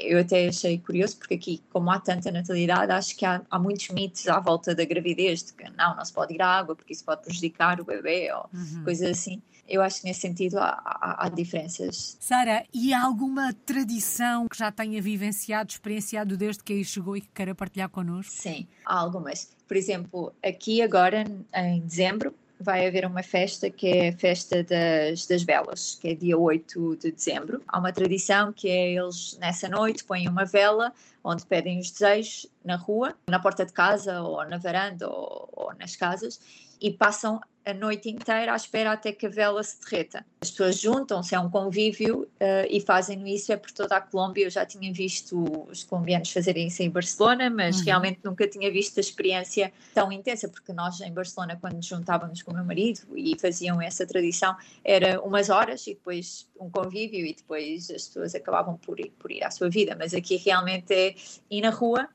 eu 0.00 0.18
até 0.18 0.48
achei 0.48 0.78
curioso, 0.78 1.16
porque 1.16 1.34
aqui, 1.34 1.62
como 1.70 1.90
há 1.90 1.98
tanta 1.98 2.30
natalidade, 2.30 2.92
acho 2.92 3.16
que 3.16 3.24
há, 3.24 3.42
há, 3.50 3.58
muitos 3.58 3.88
mitos 3.90 4.26
à 4.28 4.38
volta 4.40 4.74
da 4.74 4.84
gravidez, 4.84 5.42
de 5.42 5.52
que 5.52 5.64
não, 5.70 5.96
não 5.96 6.04
se 6.04 6.12
pode 6.12 6.34
ir 6.34 6.42
à 6.42 6.48
água, 6.48 6.74
porque 6.74 6.92
isso 6.92 7.04
pode 7.04 7.22
prejudicar 7.22 7.80
o 7.80 7.84
bebê, 7.84 8.32
ou 8.32 8.48
uhum. 8.52 8.84
coisas 8.84 9.10
assim. 9.10 9.42
Eu 9.68 9.82
acho 9.82 10.00
que 10.00 10.06
nesse 10.06 10.20
sentido 10.20 10.58
há, 10.58 10.80
há, 10.82 11.26
há 11.26 11.28
diferenças. 11.28 12.16
Sara, 12.18 12.64
e 12.72 12.94
há 12.94 13.02
alguma 13.02 13.52
tradição 13.52 14.48
que 14.48 14.56
já 14.56 14.72
tenha 14.72 15.00
vivenciado, 15.02 15.70
experienciado 15.70 16.36
desde 16.38 16.64
que 16.64 16.72
aí 16.72 16.84
chegou 16.84 17.16
e 17.16 17.20
que 17.20 17.28
queira 17.34 17.54
partilhar 17.54 17.90
connosco? 17.90 18.32
Sim, 18.32 18.66
há 18.84 18.98
algumas. 18.98 19.50
Por 19.66 19.76
exemplo, 19.76 20.32
aqui 20.42 20.80
agora, 20.80 21.24
em 21.54 21.80
dezembro, 21.80 22.34
vai 22.60 22.86
haver 22.86 23.04
uma 23.06 23.22
festa 23.22 23.70
que 23.70 23.86
é 23.86 24.08
a 24.08 24.12
festa 24.12 24.62
das, 24.62 25.26
das 25.26 25.42
velas, 25.42 25.98
que 26.00 26.08
é 26.08 26.14
dia 26.14 26.36
8 26.36 26.96
de 26.96 27.12
dezembro. 27.12 27.62
Há 27.68 27.78
uma 27.78 27.92
tradição 27.92 28.52
que 28.52 28.68
é 28.68 28.92
eles, 28.92 29.36
nessa 29.40 29.68
noite, 29.68 30.04
põem 30.04 30.28
uma 30.28 30.44
vela 30.44 30.92
onde 31.22 31.44
pedem 31.46 31.78
os 31.78 31.90
desejos 31.90 32.46
na 32.64 32.76
rua, 32.76 33.14
na 33.28 33.38
porta 33.38 33.64
de 33.64 33.72
casa, 33.72 34.22
ou 34.22 34.44
na 34.46 34.58
varanda, 34.58 35.08
ou, 35.08 35.48
ou 35.52 35.74
nas 35.74 35.94
casas, 35.94 36.40
e 36.80 36.90
passam 36.90 37.40
a 37.68 37.74
noite 37.74 38.08
inteira 38.08 38.54
à 38.54 38.56
espera 38.56 38.92
até 38.92 39.12
que 39.12 39.26
a 39.26 39.28
vela 39.28 39.62
se 39.62 39.78
derreta. 39.80 40.24
As 40.40 40.50
pessoas 40.50 40.78
juntam-se, 40.78 41.34
é 41.34 41.40
um 41.40 41.50
convívio 41.50 42.22
uh, 42.22 42.66
e 42.70 42.80
fazem 42.80 43.28
isso 43.28 43.52
é 43.52 43.58
por 43.58 43.70
toda 43.70 43.96
a 43.96 44.00
Colômbia. 44.00 44.44
Eu 44.44 44.50
já 44.50 44.64
tinha 44.64 44.90
visto 44.90 45.66
os 45.70 45.84
colombianos 45.84 46.32
fazerem 46.32 46.68
isso 46.68 46.82
em 46.82 46.88
Barcelona, 46.88 47.50
mas 47.50 47.78
uhum. 47.78 47.84
realmente 47.84 48.20
nunca 48.24 48.48
tinha 48.48 48.72
visto 48.72 48.96
a 48.96 49.00
experiência 49.00 49.70
tão 49.92 50.10
intensa, 50.10 50.48
porque 50.48 50.72
nós 50.72 50.98
em 51.02 51.12
Barcelona, 51.12 51.58
quando 51.60 51.74
nos 51.74 51.86
juntávamos 51.86 52.40
com 52.40 52.52
o 52.52 52.54
meu 52.54 52.64
marido 52.64 53.00
e 53.14 53.38
faziam 53.38 53.82
essa 53.82 54.06
tradição, 54.06 54.56
era 54.82 55.20
umas 55.20 55.50
horas 55.50 55.86
e 55.86 55.90
depois 55.90 56.48
um 56.58 56.70
convívio 56.70 57.26
e 57.26 57.34
depois 57.34 57.90
as 57.90 58.06
pessoas 58.06 58.34
acabavam 58.34 58.78
por 58.78 58.98
ir, 58.98 59.12
por 59.18 59.30
ir 59.30 59.44
à 59.44 59.50
sua 59.50 59.68
vida. 59.68 59.94
Mas 59.98 60.14
aqui 60.14 60.36
realmente 60.36 60.94
é 60.94 61.14
ir 61.50 61.60
na 61.60 61.70
rua 61.70 62.08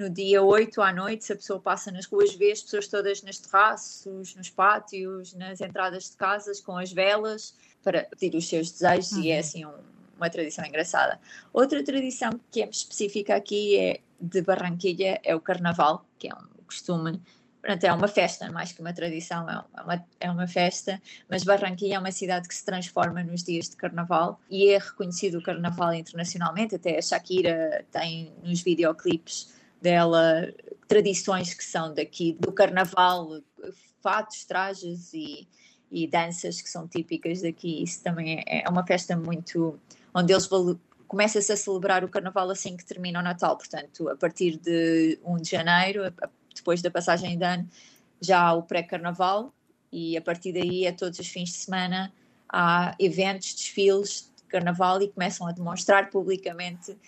no 0.00 0.08
dia 0.08 0.42
8 0.42 0.80
à 0.80 0.94
noite, 0.94 1.26
se 1.26 1.32
a 1.34 1.36
pessoa 1.36 1.60
passa 1.60 1.92
nas 1.92 2.06
ruas, 2.06 2.34
vê 2.34 2.50
as 2.50 2.62
pessoas 2.62 2.88
todas 2.88 3.22
nos 3.22 3.38
terraços, 3.38 4.34
nos 4.34 4.48
pátios, 4.48 5.34
nas 5.34 5.60
entradas 5.60 6.10
de 6.10 6.16
casas, 6.16 6.58
com 6.58 6.78
as 6.78 6.90
velas, 6.90 7.54
para 7.84 8.04
pedir 8.04 8.34
os 8.34 8.48
seus 8.48 8.70
desejos, 8.70 9.12
uhum. 9.12 9.22
e 9.22 9.30
é 9.30 9.34
uhum. 9.34 9.40
assim 9.40 9.66
um, 9.66 9.74
uma 10.16 10.30
tradição 10.30 10.64
engraçada. 10.64 11.20
Outra 11.52 11.84
tradição 11.84 12.30
que 12.50 12.62
é 12.62 12.68
específica 12.70 13.36
aqui 13.36 13.78
é 13.78 14.00
de 14.18 14.40
Barranquilha, 14.40 15.20
é 15.22 15.36
o 15.36 15.40
Carnaval, 15.40 16.06
que 16.18 16.28
é 16.28 16.34
um 16.34 16.64
costume 16.66 17.20
Pronto, 17.60 17.84
é 17.84 17.92
uma 17.92 18.08
festa, 18.08 18.50
mais 18.50 18.72
que 18.72 18.80
uma 18.80 18.94
tradição, 18.94 19.46
é 19.46 19.82
uma, 19.82 20.06
é 20.18 20.30
uma 20.30 20.46
festa, 20.46 20.98
mas 21.28 21.44
Barranquilla 21.44 21.96
é 21.96 21.98
uma 21.98 22.10
cidade 22.10 22.48
que 22.48 22.54
se 22.54 22.64
transforma 22.64 23.22
nos 23.22 23.44
dias 23.44 23.68
de 23.68 23.76
carnaval 23.76 24.40
e 24.48 24.70
é 24.70 24.78
reconhecido 24.78 25.36
o 25.36 25.42
carnaval 25.42 25.92
internacionalmente, 25.92 26.76
até 26.76 26.96
a 26.96 27.02
Shakira 27.02 27.84
tem 27.92 28.32
nos 28.42 28.62
videoclipes 28.62 29.59
dela, 29.80 30.52
tradições 30.88 31.54
que 31.54 31.64
são 31.64 31.94
daqui 31.94 32.36
do 32.38 32.52
carnaval, 32.52 33.40
fatos, 34.02 34.44
trajes 34.44 35.12
e, 35.12 35.48
e 35.90 36.06
danças 36.06 36.60
que 36.60 36.68
são 36.68 36.86
típicas 36.88 37.42
daqui. 37.42 37.82
Isso 37.82 38.02
também 38.02 38.42
é, 38.46 38.62
é 38.64 38.68
uma 38.68 38.86
festa 38.86 39.16
muito. 39.16 39.78
onde 40.14 40.32
eles 40.32 40.48
começa-se 41.06 41.52
a 41.52 41.56
celebrar 41.56 42.04
o 42.04 42.08
carnaval 42.08 42.50
assim 42.50 42.76
que 42.76 42.84
termina 42.84 43.18
o 43.18 43.22
Natal. 43.22 43.56
Portanto, 43.56 44.08
a 44.08 44.16
partir 44.16 44.56
de 44.56 45.18
1 45.24 45.36
de 45.38 45.50
janeiro, 45.50 46.02
depois 46.54 46.80
da 46.82 46.90
passagem 46.90 47.36
de 47.36 47.44
ano, 47.44 47.68
já 48.20 48.40
há 48.40 48.52
o 48.52 48.62
pré-carnaval 48.62 49.52
e 49.92 50.16
a 50.16 50.22
partir 50.22 50.52
daí, 50.52 50.86
a 50.86 50.92
todos 50.92 51.18
os 51.18 51.26
fins 51.26 51.48
de 51.48 51.56
semana, 51.56 52.12
há 52.48 52.94
eventos, 52.98 53.54
desfiles 53.54 54.22
de 54.22 54.29
carnaval 54.50 55.00
e 55.02 55.08
começam 55.08 55.46
a 55.46 55.52
demonstrar 55.52 56.10
publicamente 56.10 56.92
uh, 56.92 56.98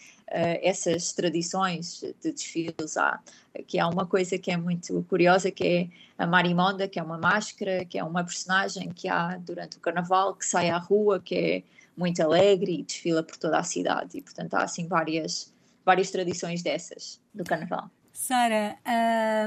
essas 0.62 1.12
tradições 1.12 2.00
de 2.22 2.32
desfiles. 2.32 2.96
Há, 2.96 3.20
que 3.66 3.78
há 3.78 3.88
uma 3.88 4.06
coisa 4.06 4.38
que 4.38 4.50
é 4.50 4.56
muito 4.56 5.04
curiosa, 5.08 5.50
que 5.50 5.64
é 5.64 5.88
a 6.22 6.26
Marimonda, 6.26 6.88
que 6.88 6.98
é 6.98 7.02
uma 7.02 7.18
máscara, 7.18 7.84
que 7.84 7.98
é 7.98 8.04
uma 8.04 8.24
personagem 8.24 8.90
que 8.90 9.08
há 9.08 9.36
durante 9.36 9.76
o 9.76 9.80
carnaval, 9.80 10.34
que 10.34 10.46
sai 10.46 10.70
à 10.70 10.78
rua, 10.78 11.20
que 11.20 11.34
é 11.34 11.62
muito 11.96 12.22
alegre 12.22 12.80
e 12.80 12.82
desfila 12.82 13.22
por 13.22 13.36
toda 13.36 13.58
a 13.58 13.62
cidade. 13.62 14.18
E, 14.18 14.22
portanto, 14.22 14.54
há 14.54 14.62
assim 14.62 14.86
várias, 14.86 15.52
várias 15.84 16.10
tradições 16.10 16.62
dessas 16.62 17.20
do 17.34 17.44
carnaval. 17.44 17.90
Sara, 18.22 18.76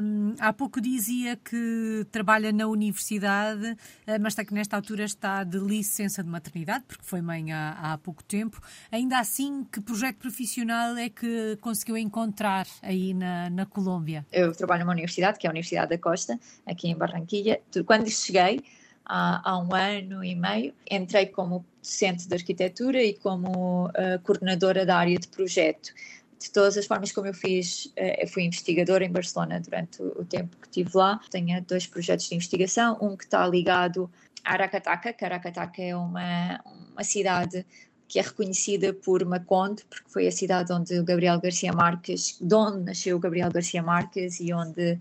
um, 0.04 0.36
há 0.38 0.52
pouco 0.52 0.82
dizia 0.82 1.38
que 1.38 2.06
trabalha 2.12 2.52
na 2.52 2.68
universidade, 2.68 3.78
eh, 4.06 4.20
mas 4.20 4.36
que 4.36 4.54
nesta 4.54 4.76
altura 4.76 5.06
está 5.06 5.46
de 5.46 5.58
licença 5.58 6.22
de 6.22 6.28
maternidade, 6.28 6.84
porque 6.86 7.06
foi 7.06 7.22
mãe 7.22 7.54
há, 7.54 7.94
há 7.94 7.98
pouco 7.98 8.22
tempo. 8.22 8.60
Ainda 8.92 9.18
assim, 9.18 9.64
que 9.72 9.80
projeto 9.80 10.18
profissional 10.18 10.98
é 10.98 11.08
que 11.08 11.58
conseguiu 11.62 11.96
encontrar 11.96 12.68
aí 12.82 13.14
na, 13.14 13.50
na 13.50 13.66
Colômbia? 13.66 14.26
Eu 14.30 14.52
trabalho 14.52 14.82
numa 14.82 14.92
universidade, 14.92 15.40
que 15.40 15.48
é 15.48 15.50
a 15.50 15.52
Universidade 15.52 15.92
da 15.92 15.98
Costa, 15.98 16.38
aqui 16.66 16.90
em 16.90 16.98
Barranquilla. 16.98 17.58
Quando 17.86 18.10
cheguei, 18.10 18.60
há, 19.06 19.52
há 19.52 19.58
um 19.58 19.74
ano 19.74 20.22
e 20.22 20.36
meio. 20.36 20.74
Entrei 20.92 21.28
como 21.28 21.66
docente 21.82 22.28
de 22.28 22.36
arquitetura 22.36 23.02
e 23.02 23.14
como 23.14 23.88
uh, 23.88 24.20
coordenadora 24.24 24.86
da 24.86 24.98
área 24.98 25.18
de 25.18 25.30
projeto. 25.30 25.94
De 26.40 26.52
todas 26.52 26.78
as 26.78 26.86
formas 26.86 27.12
como 27.12 27.28
eu 27.28 27.34
fiz, 27.34 27.86
uh, 27.86 28.28
fui 28.28 28.44
investigadora 28.44 29.04
em 29.04 29.12
Barcelona 29.12 29.60
durante 29.60 30.02
o, 30.02 30.26
tempo 30.26 30.58
que 30.58 30.68
estive 30.68 30.92
lá. 30.94 31.20
Tenho 31.30 31.62
dois 31.62 31.88
projetos 31.88 32.28
de 32.28 32.36
investigação, 32.36 32.98
um 33.02 33.16
que 33.16 33.24
está 33.24 33.48
ligado 33.48 34.10
a 34.44 34.54
Aracataca, 34.54 35.14
que 35.14 35.26
Aracataca 35.26 35.82
é 35.82 35.96
uma, 35.96 36.62
uma 36.94 37.04
cidade 37.04 37.66
que 38.08 38.20
é 38.20 38.22
reconhecida 38.22 38.94
por 38.94 39.26
Maconde, 39.26 39.84
porque 39.90 40.10
foi 40.10 40.28
a 40.28 40.32
cidade 40.32 40.72
onde 40.72 41.00
o 41.00 41.04
Gabriel 41.04 41.40
Garcia 41.42 41.74
Marques, 41.74 42.38
de 42.40 42.56
onde 42.56 42.84
nasceu 42.84 43.18
o 43.18 43.20
Gabriel 43.20 43.52
Garcia 43.52 43.82
Marques 43.82 44.40
e 44.40 44.54
onde 44.54 45.00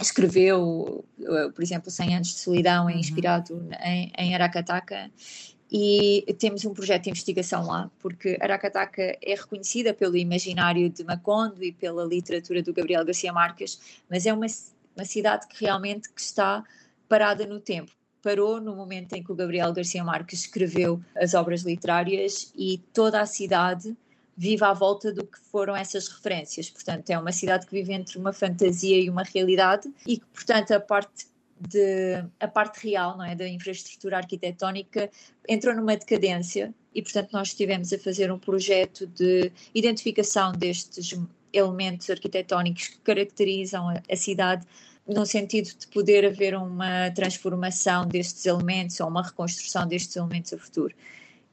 escreveu, 0.00 1.04
eh, 1.20 1.48
por 1.54 1.62
exemplo, 1.62 1.90
100 1.90 2.14
anos 2.14 2.28
de 2.28 2.38
solidão, 2.38 2.88
é 2.88 2.94
uhum. 2.94 2.98
inspirado 2.98 3.68
em, 3.82 4.12
em 4.16 4.34
Aracataca 4.34 5.10
e 5.70 6.24
temos 6.38 6.64
um 6.64 6.72
projeto 6.72 7.04
de 7.04 7.10
investigação 7.10 7.66
lá, 7.66 7.90
porque 7.98 8.38
Aracataca 8.40 9.16
é 9.20 9.34
reconhecida 9.34 9.92
pelo 9.92 10.16
imaginário 10.16 10.88
de 10.88 11.04
Macondo 11.04 11.62
e 11.62 11.72
pela 11.72 12.04
literatura 12.04 12.62
do 12.62 12.72
Gabriel 12.72 13.04
Garcia 13.04 13.32
Marques, 13.32 14.00
mas 14.08 14.24
é 14.24 14.32
uma, 14.32 14.46
uma 14.96 15.04
cidade 15.04 15.46
que 15.46 15.64
realmente 15.64 16.08
que 16.08 16.20
está 16.20 16.64
parada 17.08 17.46
no 17.46 17.60
tempo. 17.60 17.92
Parou 18.22 18.60
no 18.60 18.74
momento 18.74 19.12
em 19.12 19.22
que 19.22 19.30
o 19.30 19.34
Gabriel 19.34 19.72
Garcia 19.72 20.02
Marques 20.02 20.40
escreveu 20.40 21.00
as 21.16 21.34
obras 21.34 21.62
literárias 21.62 22.52
e 22.56 22.78
toda 22.92 23.20
a 23.20 23.26
cidade 23.26 23.96
vive 24.36 24.64
à 24.64 24.72
volta 24.72 25.12
do 25.12 25.26
que 25.26 25.38
foram 25.38 25.74
essas 25.74 26.08
referências. 26.08 26.70
Portanto, 26.70 27.10
é 27.10 27.18
uma 27.18 27.32
cidade 27.32 27.66
que 27.66 27.72
vive 27.72 27.92
entre 27.92 28.18
uma 28.18 28.32
fantasia 28.32 28.98
e 28.98 29.10
uma 29.10 29.22
realidade 29.22 29.92
e 30.06 30.18
que, 30.18 30.26
portanto, 30.26 30.72
a 30.72 30.80
parte 30.80 31.26
de, 31.60 32.24
a 32.38 32.48
parte 32.48 32.86
real, 32.86 33.16
não 33.16 33.24
é, 33.24 33.34
da 33.34 33.48
infraestrutura 33.48 34.18
arquitetónica 34.18 35.10
entrou 35.48 35.74
numa 35.74 35.96
decadência 35.96 36.74
e, 36.94 37.02
portanto, 37.02 37.30
nós 37.32 37.48
estivemos 37.48 37.92
a 37.92 37.98
fazer 37.98 38.30
um 38.30 38.38
projeto 38.38 39.06
de 39.06 39.52
identificação 39.74 40.52
destes 40.52 41.18
elementos 41.52 42.08
arquitetónicos 42.10 42.88
que 42.88 42.98
caracterizam 42.98 43.88
a, 43.88 44.02
a 44.10 44.16
cidade 44.16 44.66
no 45.06 45.24
sentido 45.24 45.70
de 45.78 45.86
poder 45.86 46.26
haver 46.26 46.54
uma 46.54 47.10
transformação 47.12 48.06
destes 48.06 48.44
elementos 48.44 49.00
ou 49.00 49.08
uma 49.08 49.22
reconstrução 49.22 49.86
destes 49.86 50.14
elementos 50.16 50.52
a 50.52 50.58
futuro. 50.58 50.94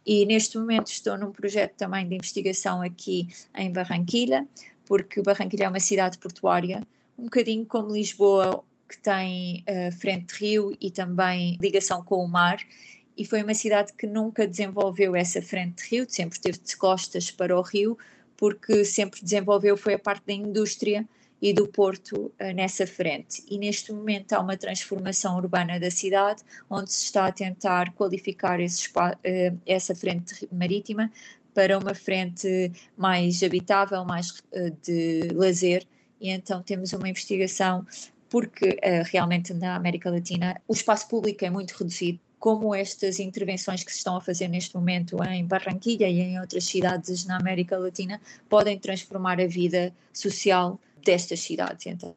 E 0.05 0.25
neste 0.25 0.57
momento 0.57 0.88
estou 0.88 1.17
num 1.17 1.31
projeto 1.31 1.74
também 1.75 2.07
de 2.07 2.15
investigação 2.15 2.81
aqui 2.81 3.27
em 3.55 3.71
Barranquilha, 3.71 4.45
porque 4.85 5.21
Barranquilha 5.21 5.65
é 5.65 5.69
uma 5.69 5.79
cidade 5.79 6.17
portuária, 6.17 6.85
um 7.17 7.24
bocadinho 7.24 7.65
como 7.65 7.93
Lisboa, 7.93 8.63
que 8.88 8.98
tem 8.98 9.63
uh, 9.68 9.92
frente 9.92 10.34
de 10.34 10.46
rio 10.46 10.77
e 10.80 10.92
também 10.92 11.58
ligação 11.62 12.04
com 12.04 12.24
o 12.24 12.27
mar, 12.27 12.60
e 13.18 13.25
foi 13.25 13.42
uma 13.44 13.54
cidade 13.54 13.94
que 13.94 14.06
nunca 14.06 14.48
desenvolveu 14.48 15.15
essa 15.15 15.42
frente 15.42 15.84
de 15.84 15.96
rio, 15.96 16.06
sempre 16.08 16.39
teve 16.39 16.60
de 16.60 16.75
costas 16.75 17.32
para 17.32 17.58
o 17.58 17.62
rio, 17.62 17.98
porque 18.36 18.84
sempre 18.84 19.22
desenvolveu 19.24 19.77
foi 19.77 19.94
a 19.94 20.00
parte 20.00 20.25
da 20.27 20.34
indústria 20.34 21.08
e 21.42 21.54
do 21.54 21.68
Porto 21.68 22.15
uh, 22.15 22.54
nessa 22.54 22.86
frente. 22.86 23.44
E 23.50 23.58
neste 23.58 23.92
momento 23.94 24.34
há 24.34 24.39
uma 24.39 24.58
transformação 24.58 25.38
urbana 25.38 25.80
da 25.80 25.89
cidade, 25.89 26.44
onde 26.70 26.92
se 26.92 27.06
está 27.06 27.27
a 27.27 27.32
tentar 27.32 27.94
qualificar 27.94 28.60
uh, 28.60 29.60
essa 29.65 29.96
frente 29.96 30.48
marítima 30.51 31.12
para 31.54 31.77
uma 31.77 31.96
frente 31.96 32.70
mais 32.98 33.42
habitável, 33.42 34.04
mais 34.04 34.44
de 34.84 35.30
lazer. 35.34 35.88
E 36.20 36.30
então 36.30 36.62
temos 36.62 36.92
uma 36.92 37.08
investigação, 37.08 37.86
porque 38.29 38.79
realmente 39.12 39.53
na 39.53 39.75
América 39.75 40.10
Latina 40.10 40.62
o 40.67 40.74
espaço 40.74 41.08
público 41.08 41.46
é 41.46 41.50
muito 41.50 41.72
reduzido 41.72 42.20
como 42.46 42.75
estas 42.75 43.20
intervenções 43.20 43.84
que 43.84 43.91
se 43.91 43.98
estão 43.98 44.17
a 44.17 44.22
fazer 44.22 44.48
neste 44.48 44.75
momento 44.75 45.17
em 45.24 45.46
Barranquilla 45.46 46.08
e 46.08 46.20
em 46.20 46.39
outras 46.39 46.65
cidades 46.65 47.25
na 47.25 47.38
América 47.38 47.75
Latina 47.77 48.22
podem 48.48 48.77
transformar 48.77 49.41
a 49.41 49.48
vida 49.48 49.91
social 50.13 50.79
destas 51.03 51.39
cidades. 51.39 51.88
Então. 51.88 52.15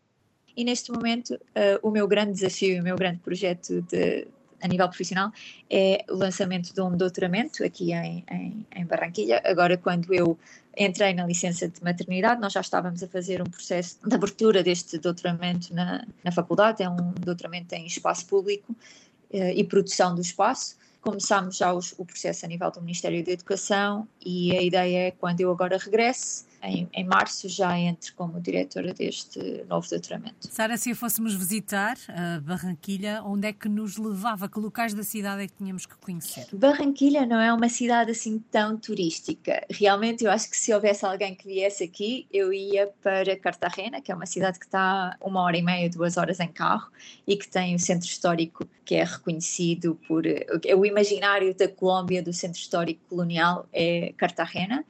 E 0.55 0.65
neste 0.65 0.93
momento, 0.93 1.35
uh, 1.35 1.79
o 1.83 1.91
meu 1.91 2.07
grande 2.07 2.33
desafio, 2.33 2.81
o 2.81 2.85
meu 2.85 2.97
grande 2.97 3.21
projeto 3.21 3.81
de, 3.83 4.27
a 4.61 4.69
nível 4.69 4.89
profissional 4.89 5.33
é 5.71 6.05
o 6.09 6.15
lançamento 6.15 6.75
de 6.75 6.81
um 6.81 6.97
doutoramento 6.97 7.65
aqui 7.65 7.93
em, 7.93 8.25
em, 8.31 8.67
em, 8.75 8.87
Barranquilha. 8.87 9.41
Agora, 9.45 9.77
quando 9.77 10.13
eu 10.13 10.39
entrei 10.77 11.15
na 11.15 11.27
licença 11.27 11.69
de 11.69 11.83
maternidade, 11.83 12.41
nós 12.41 12.53
já 12.53 12.61
estávamos 12.61 13.03
a 13.03 13.09
fazer 13.09 13.41
um 13.41 13.47
processo 13.47 13.99
de 14.05 14.15
abertura 14.15 14.63
deste 14.63 14.99
doutoramento 14.99 15.75
na, 15.75 16.05
na 16.25 16.33
faculdade, 16.33 16.83
é 16.83 16.89
um 16.89 17.13
doutoramento 17.21 17.75
em 17.75 17.87
espaço 17.87 18.27
público 18.27 18.73
uh, 18.73 19.37
e 19.55 19.65
produção 19.65 20.15
do 20.15 20.21
espaço. 20.21 20.77
Começámos 21.01 21.57
já 21.57 21.73
os, 21.73 21.95
o 21.97 22.05
processo 22.05 22.45
a 22.45 22.49
nível 22.49 22.71
do 22.71 22.81
Ministério 22.81 23.25
da 23.25 23.33
Educação 23.33 24.07
e 24.25 24.57
a 24.57 24.63
ideia 24.63 25.09
é 25.09 25.11
quando 25.13 25.41
eu 25.41 25.51
agora 25.51 25.79
regresse, 25.79 26.45
em, 26.63 26.89
em 26.93 27.05
março 27.05 27.49
já 27.49 27.79
entre 27.79 28.13
como 28.13 28.41
diretora 28.41 28.93
deste 28.93 29.65
novo 29.69 29.89
doutoramento. 29.89 30.37
Sara, 30.41 30.77
se 30.77 30.95
fôssemos 30.95 31.35
visitar 31.35 31.97
a 32.09 32.41
Barranquilha, 32.41 33.23
onde 33.25 33.49
é 33.49 33.53
que 33.53 33.69
nos 33.69 33.97
levava? 33.97 34.49
Que 34.49 34.59
locais 34.59 34.95
da 34.95 35.03
cidade 35.03 35.43
é 35.43 35.47
que 35.47 35.55
tínhamos 35.55 35.87
que 35.87 35.97
conhecer? 35.97 36.47
Barranquilha 36.53 37.27
não 37.27 37.41
é 37.41 37.53
uma 37.53 37.69
cidade 37.69 38.11
assim 38.11 38.39
tão 38.51 38.77
turística. 38.77 39.65
Realmente 39.71 40.25
eu 40.25 40.31
acho 40.31 40.51
que 40.51 40.57
se 40.57 40.73
houvesse 40.73 41.05
alguém 41.05 41.35
que 41.35 41.47
viesse 41.47 41.85
aqui, 41.85 42.27
eu 42.33 42.53
ia 42.53 42.89
para 43.03 43.37
Cartagena, 43.37 44.01
que 44.01 44.11
é 44.11 44.15
uma 44.15 44.27
cidade 44.27 44.59
que 44.59 44.67
está 44.67 45.17
uma 45.21 45.43
hora 45.43 45.57
e 45.57 45.63
meia, 45.63 45.89
duas 45.89 46.17
horas 46.17 46.41
em 46.41 46.49
carro 46.49 46.91
e 47.27 47.37
que 47.37 47.49
tem 47.49 47.75
o 47.75 47.79
centro 47.79 48.07
histórico 48.07 48.67
que 48.85 48.95
é 48.95 49.05
reconhecido 49.05 49.99
por... 50.09 50.25
É 50.27 50.75
o 50.75 50.85
imaginário 50.85 51.55
da 51.55 51.69
Colômbia 51.69 52.23
do 52.23 52.33
centro 52.33 52.59
histórico 52.59 53.01
colonial 53.09 53.69
é 53.73 54.13
Cartagena. 54.17 54.85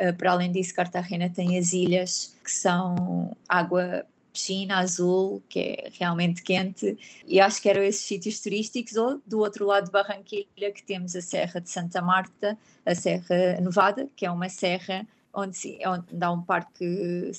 Uh, 0.00 0.12
para 0.16 0.32
além 0.32 0.50
disso, 0.50 0.74
Cartagena 0.74 1.30
tem 1.30 1.58
as 1.58 1.72
ilhas 1.72 2.36
que 2.42 2.50
são 2.50 3.36
água 3.48 4.04
piscina 4.32 4.78
azul, 4.78 5.40
que 5.48 5.60
é 5.60 5.90
realmente 5.96 6.42
quente, 6.42 6.98
e 7.24 7.40
acho 7.40 7.62
que 7.62 7.68
eram 7.68 7.82
esses 7.82 8.04
sítios 8.04 8.40
turísticos, 8.40 8.96
ou 8.96 9.22
do 9.24 9.38
outro 9.38 9.64
lado 9.64 9.84
de 9.84 9.92
Barranquilha, 9.92 10.72
que 10.74 10.82
temos 10.82 11.14
a 11.14 11.22
Serra 11.22 11.60
de 11.60 11.70
Santa 11.70 12.02
Marta, 12.02 12.58
a 12.84 12.94
Serra 12.96 13.60
Nevada, 13.60 14.08
que 14.16 14.26
é 14.26 14.30
uma 14.30 14.48
serra 14.48 15.06
onde, 15.32 15.78
onde 15.86 16.04
há 16.20 16.32
um 16.32 16.42
parque 16.42 17.30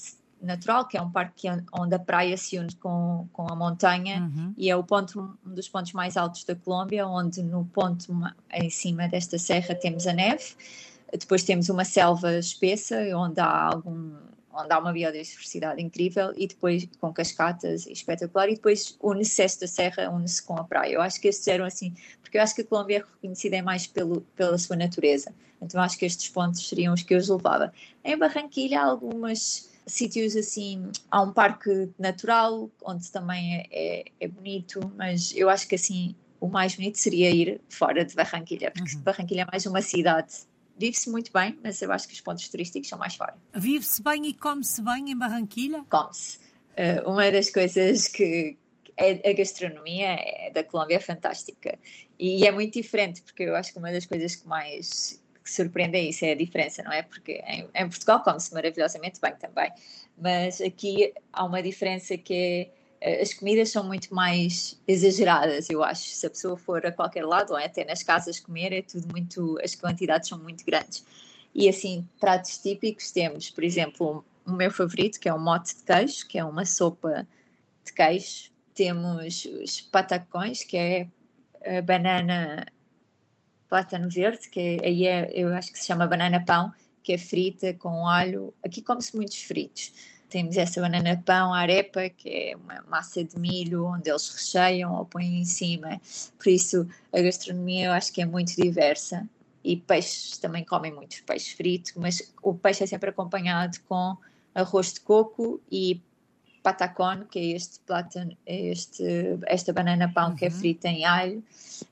natural, 0.42 0.88
que 0.88 0.98
é 0.98 1.02
um 1.02 1.12
parque 1.12 1.48
onde 1.74 1.96
a 1.96 2.00
praia 2.00 2.38
se 2.38 2.58
une 2.58 2.74
com, 2.76 3.28
com 3.34 3.52
a 3.52 3.56
montanha 3.56 4.22
uhum. 4.22 4.54
e 4.58 4.70
é 4.70 4.76
o 4.76 4.84
ponto, 4.84 5.38
um 5.46 5.54
dos 5.54 5.68
pontos 5.68 5.92
mais 5.92 6.16
altos 6.16 6.44
da 6.44 6.56
Colômbia, 6.56 7.08
onde 7.08 7.44
no 7.44 7.66
ponto 7.66 8.14
em 8.54 8.70
cima 8.70 9.08
desta 9.08 9.38
serra 9.38 9.76
temos 9.76 10.08
a 10.08 10.14
neve. 10.14 10.56
Depois 11.12 11.44
temos 11.44 11.70
uma 11.70 11.86
selva 11.86 12.38
espessa, 12.38 12.98
onde 13.16 13.40
há 13.40 13.68
algum 13.68 14.16
onde 14.56 14.72
há 14.72 14.80
uma 14.80 14.94
biodiversidade 14.94 15.82
incrível 15.82 16.34
e 16.36 16.48
depois 16.48 16.88
com 17.00 17.14
cascatas 17.14 17.86
espetacular 17.88 18.50
e 18.50 18.56
depois 18.56 18.98
une-se 19.02 19.42
esta 19.42 19.68
serra, 19.68 20.10
une-se 20.10 20.42
com 20.42 20.56
a 20.58 20.64
praia. 20.64 20.94
Eu 20.94 21.02
acho 21.02 21.20
que 21.20 21.28
estes 21.28 21.48
eram 21.48 21.66
assim, 21.66 21.94
porque 22.22 22.38
eu 22.38 22.42
acho 22.42 22.56
que 22.56 22.62
a 22.62 22.66
Colômbia 22.66 22.98
é 22.98 23.00
reconhecida 23.00 23.62
mais 23.62 23.86
pelo, 23.86 24.22
pela 24.36 24.58
sua 24.58 24.76
natureza, 24.76 25.34
então 25.62 25.82
acho 25.82 25.98
que 25.98 26.06
estes 26.06 26.30
pontos 26.30 26.68
seriam 26.68 26.94
os 26.94 27.04
que 27.04 27.14
eu 27.14 27.18
os 27.18 27.28
levava. 27.28 27.74
Em 28.04 28.18
Barranquilha 28.18 28.82
há 28.82 28.86
alguns 28.86 29.70
sítios 29.86 30.36
assim, 30.36 30.90
há 31.12 31.22
um 31.22 31.32
parque 31.32 31.90
natural 32.00 32.70
onde 32.84 33.12
também 33.12 33.58
é, 33.58 33.68
é, 33.72 34.06
é 34.22 34.28
bonito, 34.28 34.80
mas 34.96 35.34
eu 35.36 35.50
acho 35.50 35.68
que 35.68 35.76
assim 35.76 36.16
o 36.40 36.48
mais 36.48 36.76
bonito 36.76 36.98
seria 36.98 37.30
ir 37.30 37.62
fora 37.70 38.06
de 38.06 38.16
Barranquilha, 38.16 38.72
porque 38.72 38.96
uhum. 38.96 39.02
Barranquilha 39.02 39.42
é 39.42 39.46
mais 39.52 39.66
uma 39.66 39.82
cidade 39.82 40.46
vive-se 40.78 41.10
muito 41.10 41.32
bem, 41.32 41.58
mas 41.64 41.82
eu 41.82 41.92
acho 41.92 42.08
que 42.08 42.14
os 42.14 42.22
pontos 42.22 42.48
turísticos 42.50 42.90
são 42.90 42.98
mais 42.98 43.16
fora. 43.16 43.36
Vive-se 43.54 44.02
bem 44.04 44.28
e 44.28 44.34
come-se 44.34 44.82
bem 44.82 45.12
em 45.12 45.18
Barranquilha? 45.18 45.84
Come-se. 45.90 46.38
Uh, 46.78 47.10
uma 47.10 47.32
das 47.32 47.50
coisas 47.50 48.08
que 48.08 48.58
é, 48.98 49.30
a 49.30 49.34
gastronomia 49.34 50.08
é, 50.08 50.52
da 50.54 50.64
Colômbia 50.64 50.98
é 50.98 51.00
fantástica 51.00 51.78
e 52.20 52.46
é 52.46 52.52
muito 52.52 52.74
diferente, 52.74 53.22
porque 53.22 53.44
eu 53.44 53.56
acho 53.56 53.72
que 53.72 53.80
uma 53.80 53.92
das 53.92 54.06
coisas 54.06 54.36
que 54.36 54.48
mais 54.48 55.22
que 55.44 55.52
surpreende 55.52 55.96
é 55.96 56.02
isso, 56.02 56.26
é 56.26 56.32
a 56.32 56.36
diferença, 56.36 56.82
não 56.82 56.92
é? 56.92 57.04
Porque 57.04 57.34
em, 57.46 57.70
em 57.76 57.88
Portugal 57.88 58.24
come-se 58.24 58.52
maravilhosamente 58.52 59.22
bem 59.22 59.36
também, 59.36 59.72
mas 60.18 60.60
aqui 60.60 61.14
há 61.32 61.46
uma 61.46 61.62
diferença 61.62 62.18
que 62.18 62.34
é 62.34 62.70
as 63.02 63.34
comidas 63.34 63.70
são 63.70 63.84
muito 63.84 64.14
mais 64.14 64.80
exageradas, 64.88 65.70
eu 65.70 65.84
acho. 65.84 66.10
Se 66.10 66.26
a 66.26 66.30
pessoa 66.30 66.58
for 66.58 66.86
a 66.86 66.92
qualquer 66.92 67.26
lado, 67.26 67.52
ou 67.52 67.58
até 67.58 67.84
nas 67.86 68.04
casas 68.04 68.40
comer, 68.40 68.74
é 68.74 68.82
tudo 68.82 69.08
muito. 69.12 69.58
as 69.64 69.76
quantidades 69.76 70.30
são 70.30 70.40
muito 70.40 70.66
grandes. 70.66 71.06
E 71.54 71.70
assim, 71.70 72.08
pratos 72.20 72.58
típicos 72.58 73.12
temos, 73.12 73.50
por 73.50 73.64
exemplo, 73.64 74.26
o 74.46 74.52
meu 74.52 74.72
favorito, 74.72 75.20
que 75.20 75.30
é 75.30 75.34
o 75.34 75.40
mote 75.40 75.76
de 75.76 75.84
queijo, 75.84 76.28
que 76.28 76.38
é 76.38 76.44
uma 76.44 76.66
sopa 76.66 77.28
de 77.84 77.94
queijo. 77.94 78.52
Temos 78.74 79.46
os 79.46 79.82
patacões, 79.82 80.64
que 80.64 80.76
é 80.76 81.08
a 81.66 81.82
banana 81.82 82.66
plátano 83.70 84.10
verde, 84.10 84.50
que 84.50 84.60
é, 84.60 85.04
é, 85.04 85.32
eu 85.34 85.54
acho 85.54 85.72
que 85.72 85.80
se 85.80 85.86
chama 85.86 86.08
banana 86.08 86.44
pão, 86.46 86.74
que 87.02 87.14
é 87.14 87.18
frita 87.18 87.74
com 87.74 88.08
alho. 88.08 88.54
Aqui 88.64 88.82
come-se 88.82 89.16
muitos 89.16 89.42
fritos 89.44 89.94
Temos 90.30 90.58
essa 90.58 90.82
banana 90.82 91.22
pão, 91.26 91.54
arepa, 91.54 92.10
que 92.10 92.30
é 92.30 92.56
uma 92.56 92.84
massa 92.90 93.24
de 93.24 93.40
milho 93.40 93.86
onde 93.86 94.10
eles 94.10 94.28
recheiam 94.30 94.94
ou 94.96 95.06
põem 95.06 95.42
em 95.42 95.46
cima. 95.46 96.02
Por 96.38 96.50
isso, 96.50 96.88
a 97.14 97.22
gastronomia 97.22 97.86
eu 97.88 97.92
acho 97.92 98.12
que 98.12 98.22
é 98.22 98.26
muito 98.26 98.56
diversa. 98.56 99.28
E 99.64 99.78
peixes 99.78 100.38
também 100.38 100.64
comem 100.64 100.94
muitos 100.94 101.22
peixes 101.22 101.54
fritos, 101.54 101.94
mas 101.96 102.34
o 102.44 102.54
peixe 102.54 102.84
é 102.84 102.88
sempre 102.88 103.10
acompanhado 103.10 103.80
com 103.88 104.16
arroz 104.54 104.94
de 104.94 105.00
coco 105.02 105.60
e 105.72 106.02
patacón, 106.62 107.26
que 107.30 107.40
é 107.40 107.46
este 107.56 107.80
plátano, 107.80 108.36
este, 108.46 109.38
esta 109.46 109.72
banana 109.72 110.12
pão 110.12 110.30
uhum. 110.30 110.36
que 110.36 110.46
é 110.46 110.50
uhum. 110.50 110.56
frita 110.56 110.88
em 110.88 111.06
alho. 111.06 111.44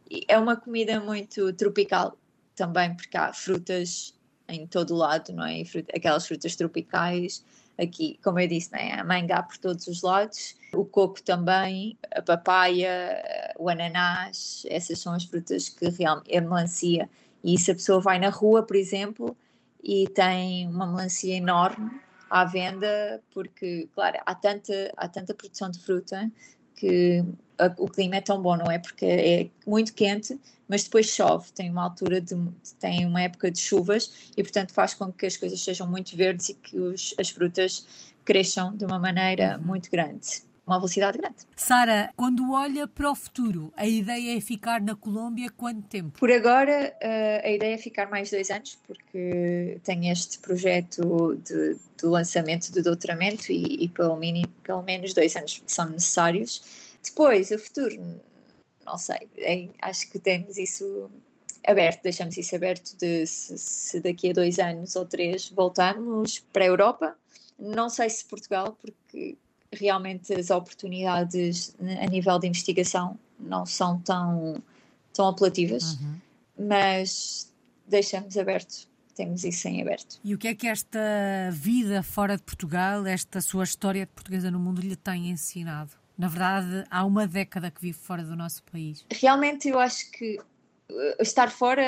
E 0.10 0.24
é 0.28 0.38
uma 0.38 0.56
comida 0.56 1.00
muito 1.00 1.54
tropical 1.54 2.17
também, 2.56 2.96
porque 2.96 3.17
há 3.17 3.32
frutas 3.34 4.15
em 4.48 4.65
todo 4.67 4.93
o 4.93 4.98
lado, 4.98 5.32
não 5.34 5.46
é? 5.46 5.63
Aquelas 5.96 6.26
frutas 6.28 6.56
tropicais. 6.56 7.43
Aqui, 7.77 8.19
como 8.23 8.39
eu 8.39 8.47
disse, 8.47 8.69
é? 8.75 8.93
a 8.93 9.03
manga 9.03 9.41
por 9.41 9.57
todos 9.57 9.88
os 9.88 10.03
lados, 10.03 10.55
o 10.73 10.86
coco 10.86 11.21
também, 11.23 11.97
a 12.15 12.21
papaya, 12.21 13.53
o 13.57 13.67
ananás, 13.67 14.63
essas 14.69 14.99
são 14.99 15.13
as 15.13 15.23
frutas 15.23 15.69
que 15.69 15.89
realmente, 15.89 16.36
a 16.36 16.41
melancia. 16.41 17.09
E 17.43 17.57
se 17.57 17.71
a 17.71 17.75
pessoa 17.75 17.99
vai 17.99 18.19
na 18.19 18.29
rua, 18.29 18.63
por 18.63 18.75
exemplo, 18.75 19.36
e 19.83 20.07
tem 20.09 20.67
uma 20.67 20.86
melancia 20.86 21.36
enorme 21.36 21.91
à 22.29 22.45
venda, 22.45 23.21
porque, 23.33 23.89
claro, 23.93 24.17
há 24.25 24.36
tanta, 24.36 24.91
há 24.95 25.07
tanta 25.07 25.33
produção 25.33 25.69
de 25.69 25.79
fruta 25.79 26.31
que 26.75 27.23
o 27.77 27.88
clima 27.88 28.15
é 28.15 28.21
tão 28.21 28.41
bom, 28.41 28.57
não 28.57 28.71
é? 28.71 28.79
Porque 28.79 29.05
é 29.05 29.49
muito 29.67 29.93
quente, 29.93 30.39
mas 30.73 30.86
depois 30.86 31.05
chove, 31.05 31.51
tem 31.51 31.69
uma 31.69 31.83
altura 31.83 32.19
de, 32.19 32.36
tem 32.79 33.05
uma 33.05 33.21
época 33.21 33.51
de 33.51 33.59
chuvas 33.59 34.31
e 34.36 34.41
portanto 34.41 34.73
faz 34.73 34.95
com 34.95 35.13
que 35.13 35.27
as 35.27 35.38
coisas 35.38 35.63
sejam 35.63 35.86
muito 35.88 36.17
verdes 36.17 36.49
e 36.49 36.55
que 36.55 36.79
os, 36.79 37.13
as 37.19 37.29
frutas 37.29 37.86
cresçam 38.25 38.75
de 38.75 38.83
uma 38.83 38.97
maneira 38.97 39.59
muito 39.59 39.91
grande 39.91 40.41
uma 40.65 40.79
velocidade 40.79 41.17
grande. 41.17 41.36
Sara, 41.57 42.09
quando 42.15 42.53
olha 42.53 42.88
para 42.88 43.12
o 43.12 43.13
futuro, 43.13 43.71
a 43.75 43.86
ideia 43.86 44.38
é 44.38 44.39
ficar 44.39 44.79
na 44.81 44.95
Colômbia 44.95 45.51
quanto 45.51 45.81
tempo? 45.81 46.17
Por 46.17 46.31
agora, 46.31 46.95
eh, 47.01 47.41
a 47.43 47.51
ideia 47.51 47.75
é 47.75 47.77
ficar 47.77 48.09
mais 48.09 48.31
dois 48.31 48.49
anos, 48.49 48.79
porque 48.88 49.77
tenho 49.83 50.09
este 50.09 50.39
projeto 50.39 51.38
de, 51.43 51.75
de 51.75 52.05
lançamento 52.05 52.71
do 52.71 52.81
doutoramento 52.81 53.51
e, 53.51 53.83
e 53.83 53.89
pelo, 53.89 54.17
pelo 54.63 54.81
menos 54.83 55.13
dois 55.13 55.36
anos 55.36 55.62
são 55.67 55.89
necessários. 55.89 56.63
Depois, 57.03 57.51
o 57.51 57.59
futuro, 57.59 57.99
não 58.86 58.98
sei, 58.98 59.30
é, 59.38 59.69
acho 59.82 60.10
que 60.10 60.19
temos 60.19 60.58
isso 60.58 61.10
aberto, 61.65 62.04
deixamos 62.04 62.38
isso 62.38 62.56
aberto 62.56 62.98
de 62.98 63.26
se, 63.26 63.58
se, 63.58 64.00
daqui 64.00 64.30
a 64.30 64.34
dois 64.34 64.60
anos 64.60 64.96
ou 64.96 65.06
três 65.06 65.50
voltamos 65.50 66.39
para 66.52 66.63
a 66.63 66.67
Europa. 66.67 67.17
Não 67.58 67.89
sei 67.89 68.10
se 68.10 68.26
Portugal, 68.26 68.78
porque 68.82 69.38
realmente 69.72 70.34
as 70.34 70.50
oportunidades 70.50 71.76
a 72.02 72.06
nível 72.08 72.38
de 72.39 72.48
investigação 72.48 73.17
não 73.39 73.65
são 73.65 74.00
tão, 74.02 74.62
tão 75.13 75.28
apelativas, 75.30 75.93
uhum. 75.93 76.15
mas 76.58 77.52
deixamos 77.88 78.38
aberto 78.38 78.88
temos 79.15 79.43
isso 79.43 79.67
em 79.67 79.82
aberto. 79.82 80.19
E 80.24 80.34
o 80.34 80.38
que 80.38 80.48
é 80.48 80.56
que 80.56 80.67
esta 80.67 81.00
vida 81.52 82.02
fora 82.02 82.36
de 82.36 82.43
Portugal, 82.43 83.06
esta 83.06 83.41
sua 83.41 83.63
história 83.63 84.06
de 84.06 84.12
portuguesa 84.12 84.50
no 84.50 84.60
mundo 84.60 84.82
lhe 84.82 84.96
tem 84.96 85.30
ensinado? 85.30 85.91
Na 86.17 86.28
verdade, 86.28 86.86
há 86.89 87.06
uma 87.06 87.26
década 87.28 87.71
que 87.71 87.82
vive 87.82 87.97
fora 87.97 88.23
do 88.23 88.36
nosso 88.36 88.63
país. 88.63 89.06
Realmente, 89.12 89.67
eu 89.67 89.80
acho 89.80 90.12
que 90.12 90.38
uh, 90.38 91.21
estar 91.21 91.49
fora 91.49 91.84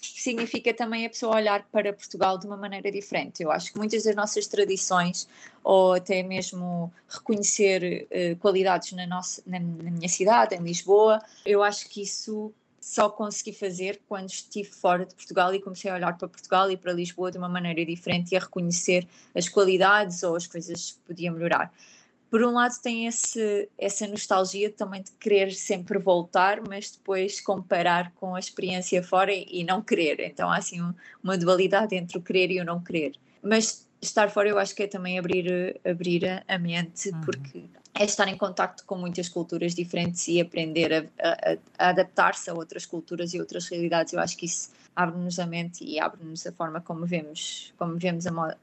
significa 0.00 0.72
também 0.72 1.06
a 1.06 1.10
pessoa 1.10 1.36
olhar 1.36 1.64
para 1.72 1.92
Portugal 1.92 2.38
de 2.38 2.46
uma 2.46 2.56
maneira 2.56 2.90
diferente. 2.90 3.42
Eu 3.42 3.50
acho 3.50 3.72
que 3.72 3.78
muitas 3.78 4.04
das 4.04 4.14
nossas 4.14 4.46
tradições, 4.46 5.28
ou 5.64 5.94
até 5.94 6.22
mesmo 6.22 6.92
reconhecer 7.08 8.06
uh, 8.10 8.36
qualidades 8.36 8.92
na, 8.92 9.06
nossa, 9.06 9.42
na, 9.46 9.58
na 9.58 9.90
minha 9.90 10.08
cidade, 10.08 10.54
em 10.54 10.62
Lisboa, 10.62 11.20
eu 11.44 11.62
acho 11.62 11.88
que 11.88 12.02
isso 12.02 12.52
só 12.80 13.10
consegui 13.10 13.52
fazer 13.52 14.00
quando 14.08 14.30
estive 14.30 14.70
fora 14.70 15.04
de 15.04 15.14
Portugal 15.14 15.54
e 15.54 15.60
comecei 15.60 15.90
a 15.90 15.94
olhar 15.94 16.16
para 16.16 16.28
Portugal 16.28 16.70
e 16.70 16.76
para 16.76 16.92
Lisboa 16.92 17.30
de 17.30 17.36
uma 17.36 17.48
maneira 17.48 17.84
diferente 17.84 18.32
e 18.32 18.36
a 18.36 18.40
reconhecer 18.40 19.06
as 19.34 19.48
qualidades 19.48 20.22
ou 20.22 20.34
as 20.34 20.46
coisas 20.46 20.92
que 20.92 20.98
podia 21.00 21.30
melhorar 21.30 21.70
por 22.30 22.42
um 22.44 22.52
lado 22.52 22.74
tem 22.80 23.06
esse, 23.06 23.68
essa 23.76 24.06
nostalgia 24.06 24.70
também 24.70 25.02
de 25.02 25.10
querer 25.12 25.52
sempre 25.52 25.98
voltar, 25.98 26.60
mas 26.66 26.92
depois 26.92 27.40
comparar 27.40 28.12
com 28.14 28.36
a 28.36 28.38
experiência 28.38 29.02
fora 29.02 29.32
e, 29.32 29.46
e 29.50 29.64
não 29.64 29.82
querer. 29.82 30.20
Então 30.20 30.48
há 30.48 30.56
assim 30.56 30.80
um, 30.80 30.94
uma 31.22 31.36
dualidade 31.36 31.96
entre 31.96 32.16
o 32.16 32.22
querer 32.22 32.52
e 32.52 32.60
o 32.60 32.64
não 32.64 32.80
querer. 32.80 33.14
Mas 33.42 33.88
estar 34.00 34.30
fora 34.30 34.48
eu 34.48 34.58
acho 34.58 34.74
que 34.74 34.84
é 34.84 34.86
também 34.86 35.18
abrir, 35.18 35.80
abrir 35.84 36.44
a, 36.46 36.58
mente, 36.58 37.10
uhum. 37.10 37.20
porque 37.20 37.64
é 37.94 38.04
estar 38.04 38.28
em 38.28 38.36
contacto 38.36 38.84
com 38.84 38.96
muitas 38.96 39.28
culturas 39.28 39.74
diferentes 39.74 40.26
e 40.28 40.40
aprender 40.40 40.92
a, 40.92 41.28
a, 41.28 41.56
a 41.78 41.88
adaptar-se 41.90 42.48
a 42.48 42.54
outras 42.54 42.86
culturas 42.86 43.34
e 43.34 43.40
outras 43.40 43.68
realidades. 43.68 44.12
Eu 44.12 44.20
acho 44.20 44.36
que 44.36 44.46
isso 44.46 44.70
abre-nos 44.94 45.38
a 45.38 45.46
mente 45.46 45.84
e 45.84 45.98
abre-nos 45.98 46.46
a 46.46 46.52
forma 46.52 46.80
como 46.80 47.06
vemos, 47.06 47.72
como 47.78 47.96
vemos 47.96 48.26
a, 48.26 48.56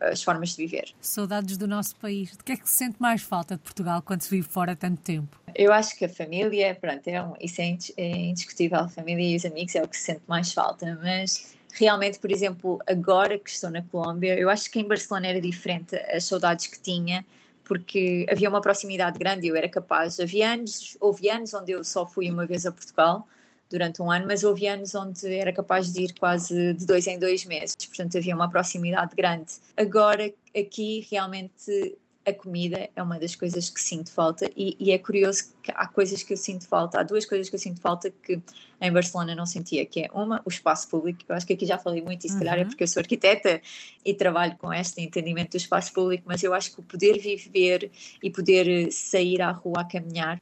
as 0.00 0.22
formas 0.22 0.50
de 0.50 0.56
viver. 0.56 0.94
Saudades 1.00 1.56
do 1.56 1.66
nosso 1.66 1.96
país. 1.96 2.32
De 2.32 2.44
que 2.44 2.52
é 2.52 2.56
que 2.56 2.68
se 2.68 2.76
sente 2.76 2.96
mais 3.00 3.22
falta 3.22 3.56
de 3.56 3.62
Portugal 3.62 4.02
quando 4.02 4.22
se 4.22 4.30
vive 4.30 4.46
fora 4.48 4.74
tanto 4.76 5.00
tempo? 5.02 5.40
Eu 5.54 5.72
acho 5.72 5.96
que 5.96 6.04
a 6.04 6.08
família, 6.08 6.74
pronto, 6.74 7.06
é 7.06 7.22
um, 7.22 7.34
isso 7.40 7.60
é, 7.60 7.76
é 7.96 8.16
indiscutível. 8.16 8.80
A 8.80 8.88
família 8.88 9.32
e 9.32 9.36
os 9.36 9.44
amigos 9.44 9.74
é 9.74 9.82
o 9.82 9.88
que 9.88 9.96
se 9.96 10.04
sente 10.04 10.22
mais 10.26 10.52
falta, 10.52 10.98
mas 11.02 11.53
realmente, 11.74 12.18
por 12.18 12.30
exemplo, 12.30 12.78
agora 12.86 13.38
que 13.38 13.50
estou 13.50 13.70
na 13.70 13.82
Colômbia, 13.82 14.38
eu 14.38 14.48
acho 14.48 14.70
que 14.70 14.80
em 14.80 14.86
Barcelona 14.86 15.26
era 15.26 15.40
diferente 15.40 15.96
as 15.96 16.24
saudades 16.24 16.66
que 16.66 16.80
tinha, 16.80 17.24
porque 17.64 18.26
havia 18.30 18.48
uma 18.48 18.60
proximidade 18.60 19.18
grande, 19.18 19.48
eu 19.48 19.56
era 19.56 19.68
capaz. 19.68 20.20
Havia 20.20 20.52
anos, 20.52 20.96
houve 21.00 21.28
anos 21.28 21.52
onde 21.52 21.72
eu 21.72 21.82
só 21.82 22.06
fui 22.06 22.30
uma 22.30 22.46
vez 22.46 22.64
a 22.64 22.72
Portugal 22.72 23.26
durante 23.68 24.00
um 24.00 24.10
ano, 24.10 24.26
mas 24.26 24.44
houve 24.44 24.68
anos 24.68 24.94
onde 24.94 25.34
era 25.34 25.52
capaz 25.52 25.92
de 25.92 26.02
ir 26.02 26.14
quase 26.18 26.74
de 26.74 26.86
dois 26.86 27.06
em 27.06 27.18
dois 27.18 27.44
meses, 27.44 27.74
portanto 27.74 28.16
havia 28.16 28.34
uma 28.34 28.48
proximidade 28.48 29.16
grande. 29.16 29.54
Agora, 29.76 30.32
aqui, 30.56 31.06
realmente 31.10 31.96
a 32.26 32.32
comida 32.32 32.88
é 32.96 33.02
uma 33.02 33.18
das 33.18 33.34
coisas 33.34 33.68
que 33.68 33.80
sinto 33.80 34.10
falta 34.10 34.50
e, 34.56 34.76
e, 34.80 34.92
é 34.92 34.98
curioso 34.98 35.54
que 35.62 35.70
há 35.74 35.86
coisas 35.86 36.22
que 36.22 36.32
eu 36.32 36.36
sinto 36.36 36.66
falta, 36.66 37.00
há 37.00 37.02
duas 37.02 37.26
coisas 37.26 37.48
que 37.48 37.54
eu 37.54 37.58
sinto 37.58 37.80
falta 37.80 38.10
que 38.10 38.40
em 38.80 38.92
Barcelona 38.92 39.34
não 39.34 39.44
sentia, 39.44 39.84
que 39.84 40.00
é 40.00 40.10
uma, 40.12 40.40
o 40.44 40.48
espaço 40.48 40.88
público, 40.88 41.20
eu 41.28 41.34
acho 41.34 41.46
que 41.46 41.52
aqui 41.52 41.66
já 41.66 41.78
falei 41.78 42.00
muito 42.00 42.26
e 42.26 42.28
se 42.28 42.34
uhum. 42.34 42.40
calhar 42.40 42.58
é 42.58 42.62
uhum. 42.62 42.68
porque 42.68 42.82
eu 42.82 42.88
sou 42.88 43.00
arquiteta 43.00 43.60
e 44.04 44.14
trabalho 44.14 44.56
com 44.56 44.72
este 44.72 45.02
entendimento 45.02 45.52
do 45.52 45.56
espaço 45.58 45.92
público, 45.92 46.24
mas 46.26 46.42
eu 46.42 46.54
acho 46.54 46.74
que 46.74 46.80
o 46.80 46.82
poder 46.82 47.18
viver 47.18 47.90
e 48.22 48.30
poder 48.30 48.90
sair 48.90 49.42
à 49.42 49.50
rua 49.50 49.82
a 49.82 49.84
caminhar, 49.84 50.40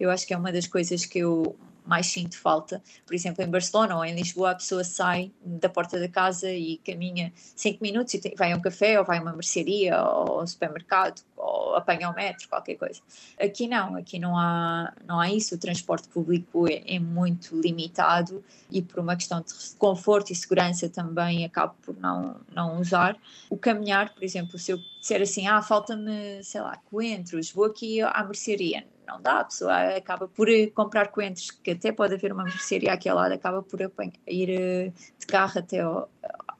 eu 0.00 0.10
acho 0.10 0.26
que 0.26 0.32
é 0.32 0.36
uma 0.36 0.52
das 0.52 0.66
coisas 0.66 1.04
que 1.04 1.18
eu 1.18 1.56
mais 1.88 2.06
sinto 2.06 2.38
falta. 2.38 2.82
Por 3.06 3.14
exemplo, 3.14 3.42
em 3.42 3.48
Barcelona 3.48 3.96
ou 3.96 4.04
em 4.04 4.14
Lisboa, 4.14 4.50
a 4.50 4.54
pessoa 4.54 4.84
sai 4.84 5.32
da 5.42 5.68
porta 5.68 5.98
da 5.98 6.08
casa 6.08 6.50
e 6.50 6.76
caminha 6.84 7.32
5 7.56 7.82
minutos 7.82 8.12
e 8.14 8.34
vai 8.36 8.52
a 8.52 8.56
um 8.56 8.60
café 8.60 8.98
ou 8.98 9.06
vai 9.06 9.18
a 9.18 9.22
uma 9.22 9.32
mercearia 9.32 10.00
ou 10.02 10.42
um 10.42 10.46
supermercado 10.46 11.22
ou 11.34 11.74
apanha 11.74 12.10
o 12.10 12.14
metro, 12.14 12.46
qualquer 12.48 12.74
coisa. 12.74 13.00
Aqui 13.40 13.66
não, 13.66 13.96
aqui 13.96 14.18
não 14.18 14.36
há, 14.36 14.92
não 15.06 15.18
há 15.18 15.30
isso. 15.30 15.54
O 15.54 15.58
transporte 15.58 16.08
público 16.08 16.68
é, 16.68 16.82
é 16.86 16.98
muito 16.98 17.58
limitado 17.58 18.44
e 18.70 18.82
por 18.82 19.00
uma 19.00 19.16
questão 19.16 19.40
de 19.40 19.52
conforto 19.78 20.30
e 20.30 20.36
segurança 20.36 20.90
também 20.90 21.44
acabo 21.44 21.74
por 21.80 21.96
não, 21.96 22.36
não 22.52 22.78
usar. 22.78 23.16
O 23.48 23.56
caminhar, 23.56 24.12
por 24.12 24.22
exemplo, 24.22 24.58
se 24.58 24.72
eu 24.72 24.78
disser 25.00 25.22
assim, 25.22 25.46
ah, 25.46 25.62
falta-me, 25.62 26.44
sei 26.44 26.60
lá, 26.60 26.76
coentros, 26.90 27.50
vou 27.50 27.64
aqui 27.64 28.02
à 28.02 28.22
mercearia 28.24 28.84
não 29.08 29.20
dá, 29.20 29.40
a 29.40 29.44
pessoa 29.44 29.96
acaba 29.96 30.28
por 30.28 30.48
eh, 30.48 30.66
comprar 30.68 31.08
coentros, 31.08 31.50
que 31.50 31.72
até 31.72 31.90
pode 31.90 32.14
haver 32.14 32.32
uma 32.32 32.44
mercearia 32.44 32.92
aqui 32.92 33.08
ao 33.08 33.16
lado, 33.16 33.32
acaba 33.32 33.62
por 33.62 33.80
ir 33.80 34.50
eh, 34.50 34.92
de 35.18 35.26
carro 35.26 35.58
até 35.58 35.80
ao, 35.80 36.08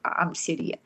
à 0.03 0.25
mercearia. 0.25 0.79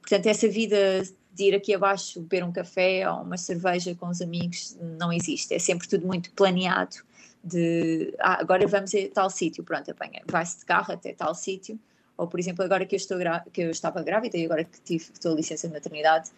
Portanto, 0.00 0.26
essa 0.26 0.48
vida 0.48 1.02
de 1.34 1.44
ir 1.44 1.54
aqui 1.54 1.74
abaixo 1.74 2.20
beber 2.20 2.44
um 2.44 2.52
café 2.52 3.08
ou 3.10 3.22
uma 3.22 3.36
cerveja 3.36 3.94
com 3.94 4.08
os 4.08 4.22
amigos 4.22 4.76
não 4.80 5.12
existe, 5.12 5.54
é 5.54 5.58
sempre 5.58 5.88
tudo 5.88 6.06
muito 6.06 6.32
planeado 6.32 6.96
de 7.42 8.14
ah, 8.18 8.40
agora 8.40 8.66
vamos 8.66 8.94
a 8.94 8.98
tal 9.12 9.30
sítio, 9.30 9.62
pronto, 9.64 9.90
apanha, 9.90 10.22
vai-se 10.26 10.58
de 10.58 10.64
carro 10.64 10.92
até 10.92 11.12
tal 11.12 11.34
sítio, 11.34 11.78
ou 12.18 12.26
por 12.26 12.40
exemplo, 12.40 12.64
agora 12.64 12.84
que 12.84 12.96
eu, 12.96 12.98
estou 12.98 13.16
que 13.52 13.62
eu 13.62 13.70
estava 13.70 14.02
grávida 14.02 14.36
e 14.36 14.44
agora 14.44 14.64
que 14.64 14.80
tive, 14.80 15.04
estou 15.04 15.32
a 15.32 15.36
licença 15.36 15.68
de 15.68 15.72
maternidade, 15.72 16.30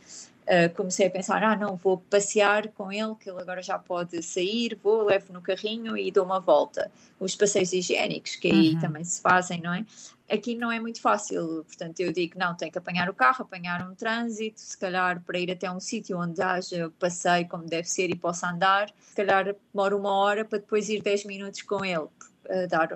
uh, 0.43 0.75
comecei 0.77 1.07
a 1.07 1.11
pensar, 1.11 1.43
ah 1.43 1.57
não, 1.57 1.75
vou 1.75 1.97
passear 1.99 2.69
com 2.69 2.93
ele, 2.93 3.15
que 3.19 3.31
ele 3.31 3.41
agora 3.41 3.63
já 3.63 3.79
pode 3.79 4.23
sair, 4.23 4.79
vou, 4.83 5.05
levo 5.05 5.33
no 5.33 5.41
carrinho 5.41 5.97
e 5.97 6.11
dou 6.13 6.25
uma 6.25 6.39
volta. 6.39 6.93
Os 7.19 7.35
passeios 7.35 7.73
higiênicos, 7.73 8.37
que 8.37 8.49
aí 8.49 8.75
uhum. 8.75 8.81
também 8.81 9.03
se 9.05 9.23
fazem, 9.23 9.63
não 9.63 9.73
é? 9.73 9.87
Aqui 10.31 10.55
não 10.55 10.71
é 10.71 10.79
muito 10.79 11.01
fácil, 11.01 11.65
portanto 11.65 11.99
eu 11.99 12.13
digo, 12.13 12.39
não, 12.39 12.55
tem 12.55 12.71
que 12.71 12.79
apanhar 12.79 13.09
o 13.09 13.15
carro, 13.15 13.43
apanhar 13.43 13.83
um 13.91 13.95
trânsito, 13.95 14.61
se 14.61 14.77
calhar 14.79 15.21
para 15.23 15.39
ir 15.39 15.51
até 15.51 15.69
um 15.69 15.81
sítio 15.81 16.21
onde 16.21 16.41
haja 16.41 16.93
passeio 17.01 17.49
como 17.49 17.65
deve 17.65 17.89
ser 17.89 18.11
e 18.11 18.15
possa 18.15 18.49
andar, 18.49 18.93
se 19.01 19.17
calhar 19.17 19.57
demora 19.73 19.97
uma 19.97 20.13
hora 20.13 20.45
para 20.45 20.59
depois 20.59 20.89
ir 20.89 21.03
10 21.03 21.25
minutos 21.25 21.63
com 21.63 21.85
ele, 21.85 22.07
a 22.49 22.67
dar 22.67 22.91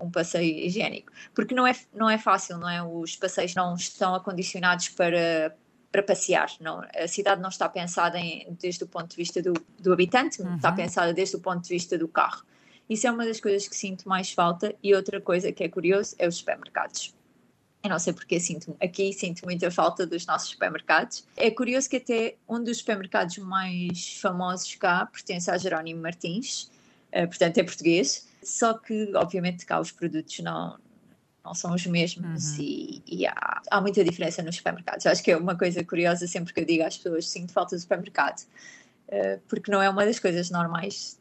um 0.00 0.10
passeio 0.10 0.66
higiênico, 0.66 1.12
porque 1.34 1.54
não 1.54 1.66
é, 1.66 1.74
não 1.94 2.08
é 2.08 2.18
fácil, 2.18 2.58
não 2.58 2.68
é? 2.68 2.82
Os 2.82 3.16
passeios 3.16 3.54
não 3.54 3.74
estão 3.74 4.14
acondicionados 4.14 4.88
para 4.88 5.54
para 5.92 6.02
passear. 6.02 6.48
Não, 6.60 6.84
a 6.96 7.08
cidade 7.08 7.42
não 7.42 7.48
está 7.48 7.68
pensada 7.68 8.16
em, 8.16 8.56
desde 8.60 8.84
o 8.84 8.86
ponto 8.86 9.10
de 9.10 9.16
vista 9.16 9.42
do, 9.42 9.52
do 9.78 9.92
habitante, 9.92 10.40
uhum. 10.40 10.54
está 10.54 10.70
pensada 10.70 11.12
desde 11.12 11.34
o 11.36 11.40
ponto 11.40 11.62
de 11.62 11.68
vista 11.68 11.98
do 11.98 12.06
carro. 12.06 12.44
Isso 12.88 13.06
é 13.06 13.10
uma 13.10 13.24
das 13.24 13.40
coisas 13.40 13.68
que 13.68 13.76
sinto 13.76 14.08
mais 14.08 14.32
falta. 14.32 14.74
E 14.82 14.94
outra 14.94 15.20
coisa 15.20 15.52
que 15.52 15.62
é 15.62 15.68
curioso 15.68 16.14
é 16.18 16.26
os 16.26 16.36
supermercados. 16.36 17.14
Eu 17.82 17.88
não 17.88 17.98
sei 17.98 18.12
porque 18.12 18.38
sinto 18.38 18.76
aqui 18.80 19.12
sinto 19.12 19.44
muita 19.44 19.70
falta 19.70 20.06
dos 20.06 20.26
nossos 20.26 20.50
supermercados. 20.50 21.24
É 21.36 21.50
curioso 21.50 21.88
que 21.88 21.96
até 21.96 22.36
um 22.48 22.62
dos 22.62 22.78
supermercados 22.78 23.38
mais 23.38 24.18
famosos 24.20 24.74
cá 24.74 25.06
pertence 25.06 25.50
a 25.50 25.56
Jerónimo 25.56 26.02
Martins, 26.02 26.64
uh, 27.14 27.26
portanto 27.26 27.58
é 27.58 27.62
português. 27.62 28.28
Só 28.42 28.74
que 28.74 29.14
obviamente 29.14 29.66
cá 29.66 29.80
os 29.80 29.92
produtos 29.92 30.38
não 30.40 30.78
não 31.42 31.54
são 31.54 31.74
os 31.74 31.86
mesmos 31.86 32.50
uhum. 32.50 32.62
e, 32.64 33.02
e 33.06 33.26
há, 33.26 33.62
há, 33.70 33.80
muita 33.80 34.04
diferença 34.04 34.42
nos 34.42 34.56
supermercados. 34.56 35.06
acho 35.06 35.22
que 35.22 35.30
é 35.30 35.36
uma 35.38 35.56
coisa 35.56 35.82
curiosa 35.82 36.26
sempre 36.26 36.52
que 36.52 36.60
eu 36.60 36.66
digo 36.66 36.84
às 36.84 36.98
pessoas 36.98 37.26
sinto 37.30 37.50
falta 37.50 37.74
do 37.74 37.80
supermercado, 37.80 38.42
uh, 39.08 39.40
porque 39.48 39.72
não 39.72 39.80
é 39.80 39.88
uma 39.88 40.04
das 40.04 40.18
coisas 40.18 40.50
normais 40.50 41.18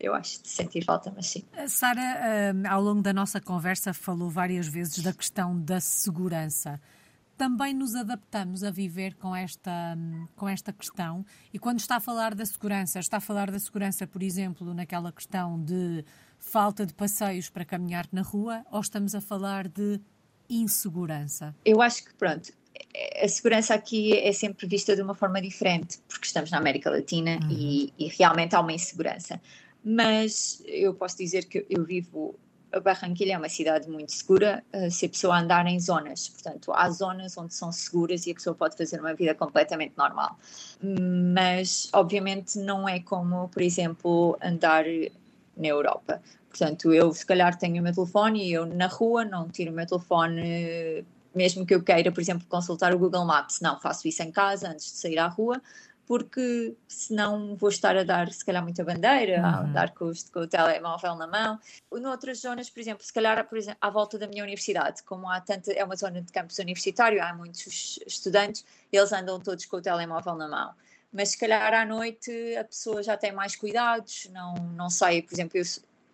eu 0.00 0.14
acho, 0.14 0.42
de 0.42 0.48
sentir 0.48 0.84
falta, 0.84 1.12
mas 1.14 1.26
sim. 1.26 1.44
Sara, 1.66 2.00
uh, 2.00 2.68
ao 2.68 2.80
longo 2.80 3.02
da 3.02 3.12
nossa 3.12 3.40
conversa, 3.40 3.92
falou 3.92 4.30
várias 4.30 4.68
vezes 4.68 5.02
da 5.02 5.12
questão 5.12 5.58
da 5.60 5.80
segurança. 5.80 6.80
Também 7.38 7.72
nos 7.72 7.94
adaptamos 7.94 8.64
a 8.64 8.70
viver 8.70 9.14
com 9.14 9.34
esta, 9.34 9.96
com 10.34 10.48
esta 10.48 10.72
questão. 10.72 11.24
E 11.52 11.58
quando 11.58 11.78
está 11.78 11.96
a 11.96 12.00
falar 12.00 12.34
da 12.34 12.44
segurança, 12.44 12.98
está 12.98 13.18
a 13.18 13.20
falar 13.20 13.50
da 13.50 13.58
segurança, 13.60 14.08
por 14.08 14.22
exemplo, 14.22 14.74
naquela 14.74 15.12
questão 15.12 15.62
de 15.62 16.04
falta 16.38 16.84
de 16.84 16.92
passeios 16.92 17.48
para 17.48 17.64
caminhar 17.64 18.08
na 18.12 18.22
rua, 18.22 18.66
ou 18.70 18.80
estamos 18.80 19.14
a 19.14 19.20
falar 19.20 19.68
de 19.68 20.00
insegurança? 20.50 21.54
Eu 21.64 21.80
acho 21.80 22.04
que, 22.04 22.14
pronto, 22.14 22.52
a 23.22 23.28
segurança 23.28 23.72
aqui 23.72 24.16
é 24.18 24.32
sempre 24.32 24.66
vista 24.66 24.96
de 24.96 25.02
uma 25.02 25.14
forma 25.14 25.40
diferente, 25.40 26.00
porque 26.08 26.26
estamos 26.26 26.50
na 26.50 26.58
América 26.58 26.90
Latina 26.90 27.38
uhum. 27.42 27.50
e, 27.50 27.92
e, 27.96 28.08
realmente 28.08 28.54
há 28.56 28.60
uma 28.60 28.72
insegurança 28.72 29.40
mas 29.84 30.62
eu 30.66 30.92
posso 30.94 31.16
dizer 31.16 31.46
que 31.46 31.64
eu 31.70 31.84
vivo. 31.84 32.34
Barranquilha 32.82 33.34
é 33.34 33.38
uma 33.38 33.48
cidade 33.48 33.88
muito 33.88 34.12
segura 34.12 34.62
uh, 34.74 34.90
se 34.90 35.06
a 35.06 35.08
pessoa 35.08 35.38
andar 35.38 35.66
em 35.66 35.80
zonas, 35.80 36.28
portanto, 36.28 36.72
há 36.72 36.88
zonas 36.90 37.36
onde 37.36 37.54
são 37.54 37.72
seguras 37.72 38.26
e 38.26 38.30
a 38.30 38.34
pessoa 38.34 38.54
pode 38.54 38.76
fazer 38.76 39.00
uma 39.00 39.14
vida 39.14 39.34
completamente 39.34 39.94
normal. 39.96 40.38
Mas, 41.34 41.88
obviamente, 41.92 42.58
não 42.58 42.88
é 42.88 43.00
como, 43.00 43.48
por 43.48 43.62
exemplo, 43.62 44.36
andar 44.42 44.84
na 45.56 45.66
Europa. 45.66 46.20
Portanto, 46.48 46.92
eu 46.92 47.12
se 47.12 47.24
calhar 47.24 47.58
tenho 47.58 47.80
o 47.80 47.82
meu 47.82 47.94
telefone 47.94 48.48
e 48.48 48.52
eu 48.52 48.66
na 48.66 48.86
rua 48.86 49.24
não 49.24 49.48
tiro 49.48 49.70
o 49.70 49.74
meu 49.74 49.86
telefone, 49.86 51.04
mesmo 51.34 51.66
que 51.66 51.74
eu 51.74 51.82
queira, 51.82 52.10
por 52.10 52.20
exemplo, 52.20 52.46
consultar 52.48 52.94
o 52.94 52.98
Google 52.98 53.24
Maps. 53.24 53.60
Não, 53.60 53.80
faço 53.80 54.08
isso 54.08 54.22
em 54.22 54.30
casa 54.30 54.68
antes 54.68 54.86
de 54.86 54.98
sair 54.98 55.18
à 55.18 55.26
rua, 55.26 55.60
porque 56.08 56.74
senão 56.88 57.54
vou 57.54 57.68
estar 57.68 57.94
a 57.94 58.02
dar, 58.02 58.32
se 58.32 58.42
calhar, 58.42 58.62
muita 58.62 58.82
bandeira, 58.82 59.40
uhum. 59.40 59.44
a 59.44 59.60
andar 59.60 59.90
com, 59.90 60.10
com, 60.32 60.40
o 60.40 60.46
telemóvel 60.46 61.14
na 61.16 61.26
mão. 61.26 61.60
Noutras 61.92 62.40
zonas, 62.40 62.70
por 62.70 62.80
exemplo, 62.80 63.04
se 63.04 63.12
calhar, 63.12 63.46
por 63.46 63.58
exemplo, 63.58 63.76
à 63.78 63.90
volta 63.90 64.18
da 64.18 64.26
minha 64.26 64.42
universidade, 64.42 65.02
como 65.02 65.30
há 65.30 65.38
tanta, 65.38 65.70
é 65.70 65.84
uma 65.84 65.94
zona 65.96 66.22
de 66.22 66.32
campus 66.32 66.58
universitário, 66.58 67.22
há 67.22 67.34
muitos 67.34 68.00
estudantes, 68.06 68.64
eles 68.90 69.12
andam 69.12 69.38
todos 69.38 69.66
com 69.66 69.76
o 69.76 69.82
telemóvel 69.82 70.34
na 70.34 70.48
mão. 70.48 70.74
Mas 71.12 71.30
se 71.30 71.38
calhar 71.38 71.74
à 71.74 71.84
noite 71.84 72.56
a 72.56 72.64
pessoa 72.64 73.02
já 73.02 73.14
tem 73.14 73.30
mais 73.30 73.54
cuidados, 73.54 74.30
não, 74.32 74.54
não 74.54 74.88
sei, 74.88 75.20
por 75.20 75.34
exemplo, 75.34 75.58
eu, 75.58 75.64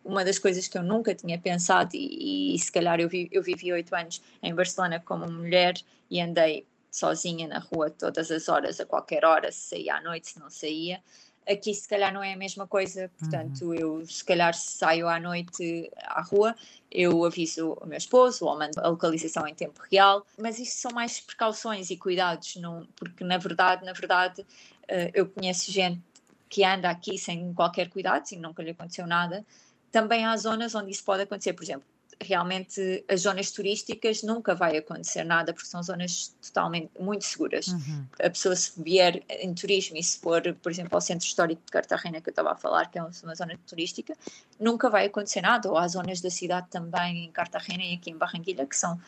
uma 0.04 0.24
das 0.24 0.40
coisas 0.40 0.66
que 0.66 0.76
eu 0.76 0.83
nunca 0.83 1.14
tinha 1.14 1.38
pensado, 1.38 1.90
e, 1.94 2.57
e 2.57 2.59
se 2.59 2.72
calhar 2.72 2.98
eu, 2.98 3.09
vi, 3.09 3.28
eu 3.30 3.44
vivi 3.44 3.72
oito 3.72 3.94
anos 3.94 4.20
em 4.42 4.52
Barcelona 4.52 4.98
como 4.98 5.30
mulher 5.30 5.74
e 6.11 6.20
andei 6.20 6.66
sozinha 6.94 7.48
na 7.48 7.59
rua 7.59 7.90
todas 7.90 8.30
as 8.30 8.48
horas, 8.48 8.78
a 8.78 8.87
qualquer 8.87 9.24
hora, 9.24 9.50
se 9.50 9.70
saía 9.70 9.96
à 9.96 10.00
noite, 10.00 10.28
se 10.28 10.38
não 10.38 10.48
saía. 10.48 11.02
Aqui 11.46 11.74
se 11.74 11.87
calhar 11.87 12.12
não 12.12 12.22
é 12.22 12.33
a 12.33 12.37
mesma 12.37 12.66
coisa, 12.66 13.11
portanto 13.18 13.66
uhum. 13.66 13.74
eu 13.74 14.07
se 14.07 14.24
calhar 14.24 14.54
saio 14.54 15.09
à 15.09 15.20
noite 15.20 15.90
à 16.04 16.22
rua, 16.22 16.54
eu 16.90 17.24
aviso 17.24 17.76
o 17.83 17.87
meu 17.87 17.98
esposo 17.98 18.46
ou 18.46 18.57
mando 18.57 18.80
a 18.80 18.88
localização 18.88 19.46
em 19.46 19.54
tempo 19.54 19.83
real, 19.90 20.24
mas 20.38 20.59
isto 20.59 20.76
são 20.76 20.92
mais 20.92 21.20
precauções 21.20 21.90
e 21.90 21.96
cuidados, 21.96 22.57
não, 22.57 22.87
porque 22.96 23.24
na 23.24 23.37
verdade, 23.37 23.85
na 23.85 23.92
verdade, 23.92 24.40
uh, 24.42 25.11
eu 25.12 25.28
conheço 25.28 25.70
gente 25.70 26.00
que 26.48 26.64
anda 26.64 26.88
aqui 26.88 27.18
sem 27.18 27.52
qualquer 27.52 27.90
cuidado 27.90 28.24
e 28.30 28.37
nunca 28.37 28.62
lhe 28.62 28.70
aconteceu 28.70 29.07
nada. 29.07 29.44
Também 29.90 30.24
há 30.24 30.35
zonas 30.37 30.74
onde 30.74 30.92
isso 30.92 31.04
pode 31.04 31.24
acontecer, 31.24 31.52
por 31.52 31.64
exemplo, 31.64 31.87
realmente 32.20 33.05
as 33.09 33.22
zonas 33.22 33.50
turísticas 33.50 34.22
nunca 34.22 34.55
vai 34.55 34.77
acontecer 34.77 35.24
nada 35.24 35.53
porque 35.53 35.68
são 35.68 35.83
zonas 35.83 36.35
totalmente 36.42 36.90
muito 36.98 37.24
seguras. 37.24 37.68
Uhum. 37.68 38.07
A 38.20 38.31
pessoa 38.31 38.55
se 38.57 38.72
vier 38.83 39.22
em 39.29 39.55
turismo 39.55 39.96
e 39.96 40.03
se 40.03 40.18
for, 40.18 40.42
por 40.62 40.70
exemplo, 40.70 40.94
ao 40.94 41.00
centro 41.00 41.27
histórico 41.27 41.62
de 41.64 41.72
Cartagena 41.72 42.20
que 42.20 42.29
eu 42.29 42.33
estava 42.33 42.53
a 42.53 42.57
falar, 42.57 42.90
que 42.90 42.98
é 42.98 43.03
uma 43.03 43.35
zona 43.35 43.59
turística, 43.66 44.14
nunca 44.59 44.90
vai 44.90 45.07
acontecer 45.07 45.40
nada. 45.40 45.70
Ou 45.70 45.77
há 45.77 45.87
zonas 45.88 46.20
da 46.20 46.31
cidade 46.31 46.68
também 46.70 47.27
em 47.27 47.31
Cartagena 47.31 47.83
e 47.83 47.94
aqui 47.94 48.11
em 48.11 48.16
Barranquilla 48.16 48.66
que 48.66 48.77
são 48.77 49.00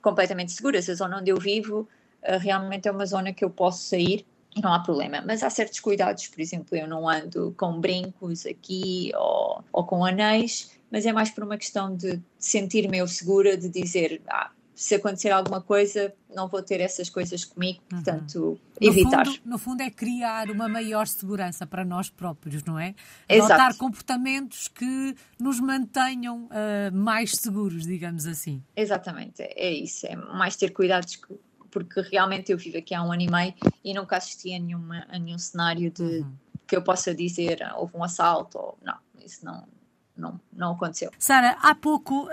completamente 0.00 0.52
seguras. 0.52 0.88
A 0.88 0.94
zona 0.94 1.18
onde 1.18 1.30
eu 1.30 1.38
vivo 1.38 1.88
uh, 2.22 2.38
realmente 2.38 2.88
é 2.88 2.90
uma 2.90 3.06
zona 3.06 3.32
que 3.32 3.44
eu 3.44 3.50
posso 3.50 3.84
sair 3.84 4.26
e 4.54 4.60
não 4.60 4.72
há 4.72 4.78
problema. 4.78 5.22
Mas 5.26 5.42
há 5.42 5.50
certos 5.50 5.80
cuidados, 5.80 6.28
por 6.28 6.40
exemplo, 6.40 6.76
eu 6.76 6.86
não 6.86 7.08
ando 7.08 7.54
com 7.56 7.80
brincos 7.80 8.46
aqui 8.46 9.10
ou, 9.16 9.64
ou 9.72 9.84
com 9.84 10.04
anéis, 10.04 10.70
mas 10.94 11.04
é 11.04 11.12
mais 11.12 11.28
por 11.28 11.42
uma 11.42 11.58
questão 11.58 11.96
de 11.96 12.22
sentir-me 12.38 12.98
eu 12.98 13.08
segura, 13.08 13.56
de 13.56 13.68
dizer, 13.68 14.22
ah, 14.28 14.52
se 14.76 14.94
acontecer 14.94 15.30
alguma 15.30 15.60
coisa, 15.60 16.14
não 16.32 16.46
vou 16.46 16.62
ter 16.62 16.80
essas 16.80 17.10
coisas 17.10 17.44
comigo, 17.44 17.80
uhum. 17.90 18.00
portanto, 18.00 18.38
uhum. 18.40 18.58
evitar. 18.80 19.26
No 19.26 19.32
fundo, 19.32 19.40
no 19.44 19.58
fundo, 19.58 19.80
é 19.80 19.90
criar 19.90 20.48
uma 20.52 20.68
maior 20.68 21.08
segurança 21.08 21.66
para 21.66 21.84
nós 21.84 22.08
próprios, 22.08 22.62
não 22.62 22.78
é? 22.78 22.94
Exato. 23.28 23.54
Adotar 23.54 23.76
comportamentos 23.76 24.68
que 24.68 25.16
nos 25.36 25.58
mantenham 25.58 26.44
uh, 26.44 26.96
mais 26.96 27.32
seguros, 27.32 27.84
digamos 27.84 28.24
assim. 28.24 28.62
Exatamente, 28.76 29.42
é 29.42 29.72
isso, 29.72 30.06
é 30.06 30.14
mais 30.14 30.54
ter 30.54 30.70
cuidados 30.70 31.16
que 31.16 31.26
porque 31.72 32.02
realmente 32.02 32.52
eu 32.52 32.56
vivo 32.56 32.78
aqui 32.78 32.94
há 32.94 33.02
um 33.02 33.10
ano 33.10 33.22
e 33.22 33.28
meio 33.28 33.52
e 33.82 33.92
nunca 33.92 34.16
assisti 34.16 34.54
a, 34.54 34.60
nenhuma, 34.60 35.04
a 35.08 35.18
nenhum 35.18 35.38
cenário 35.38 35.90
de 35.90 36.20
uhum. 36.20 36.32
que 36.68 36.76
eu 36.76 36.82
possa 36.82 37.12
dizer 37.12 37.64
ah, 37.64 37.74
houve 37.76 37.96
um 37.96 38.04
assalto 38.04 38.56
ou 38.56 38.78
não, 38.80 38.96
isso 39.18 39.44
não, 39.44 39.66
não, 40.16 40.40
não 40.52 40.72
aconteceu. 40.72 41.10
Sara, 41.18 41.56
há 41.60 41.74
pouco 41.74 42.24
uh, 42.24 42.28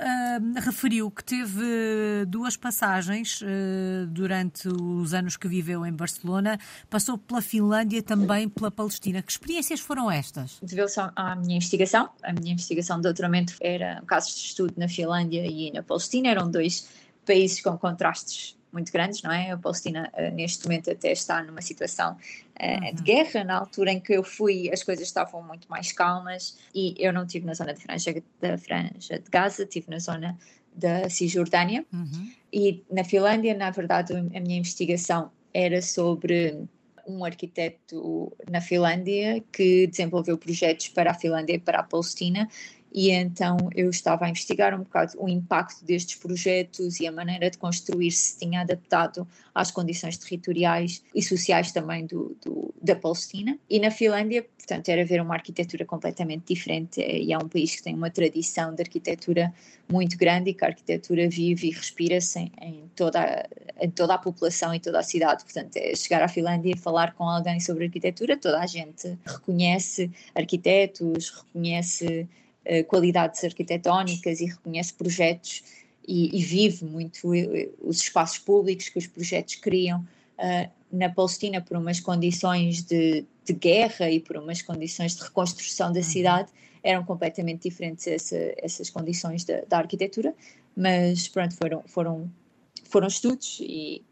referiu 0.60 1.10
que 1.10 1.24
teve 1.24 2.26
duas 2.28 2.56
passagens 2.56 3.42
uh, 3.42 4.06
durante 4.08 4.68
os 4.68 5.14
anos 5.14 5.36
que 5.36 5.48
viveu 5.48 5.86
em 5.86 5.92
Barcelona, 5.92 6.60
passou 6.90 7.18
pela 7.18 7.42
Finlândia 7.42 7.98
e 7.98 8.02
também 8.02 8.48
pela 8.48 8.70
Palestina. 8.70 9.22
Que 9.22 9.32
experiências 9.32 9.80
foram 9.80 10.12
estas? 10.12 10.60
Deveu-se 10.62 11.00
à 11.16 11.36
minha 11.36 11.58
investigação. 11.58 12.10
A 12.24 12.32
minha 12.34 12.54
investigação 12.54 12.98
de 12.98 13.04
doutoramento 13.04 13.56
era 13.60 14.02
casos 14.06 14.36
de 14.36 14.42
estudo 14.42 14.74
na 14.78 14.88
Finlândia 14.88 15.46
e 15.46 15.72
na 15.72 15.82
Palestina, 15.82 16.30
eram 16.30 16.50
dois 16.50 16.88
países 17.26 17.62
com 17.62 17.78
contrastes 17.78 18.58
muito 18.72 18.92
grandes, 18.92 19.22
não 19.22 19.32
é? 19.32 19.52
A 19.52 19.58
Palestina 19.58 20.12
uh, 20.14 20.36
neste 20.36 20.64
momento 20.66 20.92
até 20.92 21.12
está 21.12 21.44
numa 21.44 21.62
situação 21.62 22.18
uhum. 22.60 22.96
de 22.96 23.04
guerra. 23.04 23.44
Na 23.44 23.58
altura 23.58 23.92
em 23.92 24.00
que 24.00 24.14
eu 24.14 24.24
fui, 24.24 24.70
as 24.72 24.84
coisas 24.84 25.06
estavam 25.06 25.42
muito 25.44 25.70
mais 25.70 25.92
calmas 25.92 26.58
e 26.74 26.96
eu 26.98 27.12
não 27.12 27.24
estive 27.24 27.46
na 27.46 27.54
zona 27.54 27.74
de 27.74 27.82
franja, 27.82 28.24
da 28.40 28.58
Franja 28.58 29.20
de 29.20 29.30
Gaza, 29.30 29.64
estive 29.64 29.90
na 29.90 30.00
zona 30.00 30.38
da 30.74 31.10
Cisjordânia. 31.10 31.86
Uhum. 31.92 32.32
E 32.52 32.84
na 32.92 33.04
Finlândia, 33.04 33.54
na 33.56 33.70
verdade, 33.72 34.14
a 34.14 34.40
minha 34.40 34.58
investigação 34.58 35.32
era 35.54 35.82
sobre 35.82 36.68
um 37.08 37.26
arquiteto 37.26 38.32
na 38.50 38.62
Finlândia 38.62 39.44
que 39.52 39.88
desenvolveu 39.88 40.38
projetos 40.38 40.88
para 40.90 41.12
a 41.12 41.14
Finlândia 41.14 41.54
e 41.54 41.60
para 41.60 41.80
a 41.80 41.84
Palestina 41.84 42.48
e 42.94 43.10
então 43.12 43.58
eu 43.74 43.90
estava 43.90 44.26
a 44.26 44.30
investigar 44.30 44.74
um 44.74 44.80
bocado 44.80 45.14
o 45.18 45.30
impacto 45.30 45.86
destes 45.86 46.20
projetos 46.20 47.00
e 47.00 47.08
a 47.08 47.12
maneira 47.12 47.50
de 47.50 47.58
construir 47.58 48.12
se 48.12 48.40
tinha 48.40 48.62
adaptado 48.62 49.26
às 49.56 49.72
condições 49.72 50.18
territoriais 50.18 51.02
e 51.16 51.22
sociais 51.22 51.72
também 51.72 52.06
do, 52.06 52.36
do, 52.44 52.74
da 52.82 52.96
Palestina. 52.96 53.58
E 53.70 53.80
na 53.80 53.92
Finlândia, 53.92 54.46
portanto, 54.58 54.90
era 54.90 55.06
ver 55.06 55.22
uma 55.22 55.36
arquitetura 55.36 55.86
completamente 55.86 56.54
diferente 56.54 57.02
e 57.02 57.32
é 57.32 57.38
um 57.38 57.48
país 57.48 57.76
que 57.76 57.84
tem 57.84 57.96
uma 57.96 58.10
tradição 58.10 58.74
de 58.74 58.82
arquitetura 58.82 59.54
muito 59.90 60.18
grande 60.18 60.50
e 60.50 60.54
que 60.54 60.64
a 60.64 60.68
arquitetura 60.68 61.30
vive 61.30 61.68
e 61.68 61.72
respira-se 61.72 62.40
em, 62.40 62.52
em, 62.62 62.84
toda, 62.96 63.48
em 63.80 63.90
toda 63.90 64.16
a 64.16 64.18
população 64.18 64.74
e 64.74 64.80
toda 64.80 65.00
a 65.00 65.04
cidade. 65.04 65.44
Portanto, 65.44 65.78
é 65.78 65.96
chegar 65.96 66.22
à 66.22 66.28
Finlândia 66.28 66.72
e 66.72 66.78
falar 66.78 67.14
com 67.14 67.24
alguém 67.24 67.60
sobre 67.60 67.86
arquitetura, 67.86 68.38
toda 68.38 68.60
a 68.60 68.68
gente 68.68 69.18
reconhece 69.26 70.12
arquitetos, 70.36 71.30
reconhece 71.30 72.28
eh, 72.64 72.84
qualidades 72.84 73.44
arquitetónicas 73.44 74.40
e 74.40 74.46
reconhece 74.46 74.94
projetos 74.94 75.64
e, 76.08 76.38
e, 76.38 76.44
vive 76.44 76.86
muito 76.86 77.34
eh, 77.34 77.70
os 77.82 78.02
espaços 78.02 78.38
públicos 78.40 78.90
que 78.90 79.00
os 79.00 79.08
projetos 79.08 79.56
criam. 79.56 80.06
Uh, 80.38 80.70
na 80.92 81.10
Palestina, 81.10 81.62
por 81.62 81.78
umas 81.78 82.00
condições 82.00 82.84
de, 82.84 83.26
de, 83.46 83.54
guerra 83.54 84.10
e 84.10 84.20
por 84.20 84.38
umas 84.38 84.62
condições 84.62 85.16
de 85.16 85.24
reconstrução 85.24 85.92
da 85.92 86.00
uhum. 86.00 86.04
cidade, 86.04 86.50
eram 86.84 87.06
completamente 87.06 87.70
diferentes 87.70 88.08
essa, 88.08 88.38
essas 88.58 88.90
condições 88.90 89.46
da, 89.46 89.62
da, 89.68 89.78
arquitetura, 89.78 90.34
mas 90.76 91.28
pronto, 91.28 91.56
foram, 91.56 91.84
foram, 91.86 92.32
foram 92.84 93.08
estudos 93.08 93.60
e 93.62 94.04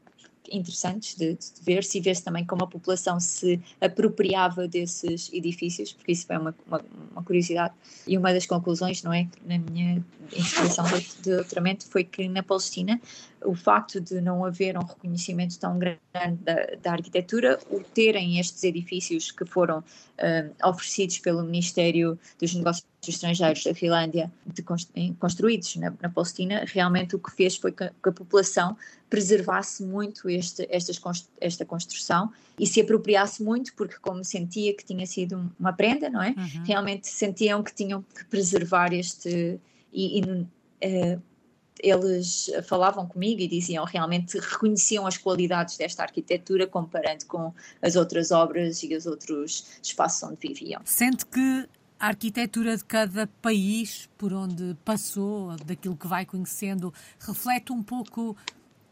interessantes 0.52 1.16
de, 1.16 1.34
de 1.34 1.62
ver 1.62 1.84
se 1.84 2.00
vê-se 2.00 2.24
também 2.24 2.46
como 2.46 2.64
a 2.64 2.68
população 2.68 3.20
se 3.20 3.60
apropriava 3.80 4.68
desses 4.68 5.30
edifícios, 5.34 5.94
porque 5.94 6.12
isso 6.12 6.26
é 6.30 6.38
uma, 6.38 6.56
uma, 6.66 6.82
uma, 7.12 7.24
curiosidade. 7.24 7.74
E 8.08 8.18
uma 8.18 8.34
das 8.34 8.46
conclusões, 8.46 9.04
não 9.04 9.14
é, 9.14 9.28
na 9.46 9.58
minha 9.58 10.04
investigação 10.32 10.86
de 10.86 11.32
doutoramento 11.32 11.86
foi 11.88 12.04
que 12.04 12.28
na 12.28 12.44
Palestina 12.44 13.00
o 13.44 13.56
facto 13.56 14.00
de 14.00 14.22
não 14.22 14.44
haver 14.44 14.78
um 14.78 14.84
reconhecimento 14.84 15.58
tão 15.60 15.78
grande 15.78 16.00
da, 16.42 16.56
da 16.82 16.92
arquitetura, 16.92 17.60
o 17.70 17.82
terem 17.82 18.40
estes 18.40 18.64
edifícios 18.64 19.32
que 19.32 19.46
foram 19.46 19.80
uh, 19.80 20.68
oferecidos 20.68 21.20
pelo 21.20 21.44
Ministério 21.44 22.20
dos 22.40 22.54
Negócios 22.54 22.86
Estrangeiros 23.08 23.64
da 23.64 23.74
Finlândia, 23.74 24.32
de, 24.46 24.64
construídos 25.18 25.76
na, 25.78 25.94
na, 26.02 26.10
Palestina, 26.10 26.66
realmente 26.68 27.16
o 27.16 27.20
que 27.20 27.32
fez 27.32 27.56
foi 27.56 27.72
que, 27.72 27.90
que 27.90 28.10
a 28.10 28.12
população 28.12 28.76
preservasse 29.10 29.84
muito 29.84 30.30
este, 30.30 30.68
estas, 30.70 31.02
esta 31.40 31.66
construção 31.66 32.32
e 32.60 32.68
se 32.68 32.82
apropriasse 32.82 33.42
muito, 33.42 33.74
porque 33.74 33.96
como 34.02 34.24
sentia 34.24 34.76
que 34.76 34.84
tinha 34.84 35.08
sido 35.08 35.50
uma 35.60 35.72
prenda, 35.72 36.10
não 36.10 36.22
é? 36.22 36.30
Uhum. 36.30 36.64
Realmente 36.66 37.08
sentiam 37.08 37.64
que 37.64 37.74
tinham 37.74 38.04
que 38.04 38.26
preservar 38.26 38.94
este 38.94 39.60
e, 39.94 40.20
e 40.20 40.24
uh, 40.24 41.22
eles 41.80 42.52
falavam 42.64 43.08
comigo 43.08 43.42
e 43.42 43.48
diziam 43.48 43.86
realmente 43.86 44.38
reconheciam 44.38 45.08
as 45.08 45.18
qualidades 45.18 45.78
desta 45.78 46.04
arquitetura 46.04 46.68
comparando 46.68 47.26
com 47.26 47.54
as 47.82 47.96
outras 47.96 48.32
obras 48.32 48.84
e 48.84 48.96
os 48.96 49.06
outros 49.06 49.66
espaços 49.82 50.24
onde 50.24 50.38
viviam. 50.42 50.82
Sente 50.84 51.26
que 51.26 51.68
a 52.00 52.08
arquitetura 52.08 52.78
de 52.78 52.84
cada 52.86 53.28
país 53.42 54.10
por 54.18 54.34
onde 54.34 54.76
passou, 54.86 55.56
daquilo 55.66 55.96
que 55.96 56.08
vai 56.08 56.26
conhecendo, 56.26 56.94
reflete 57.20 57.72
um 57.72 57.84
pouco 57.84 58.36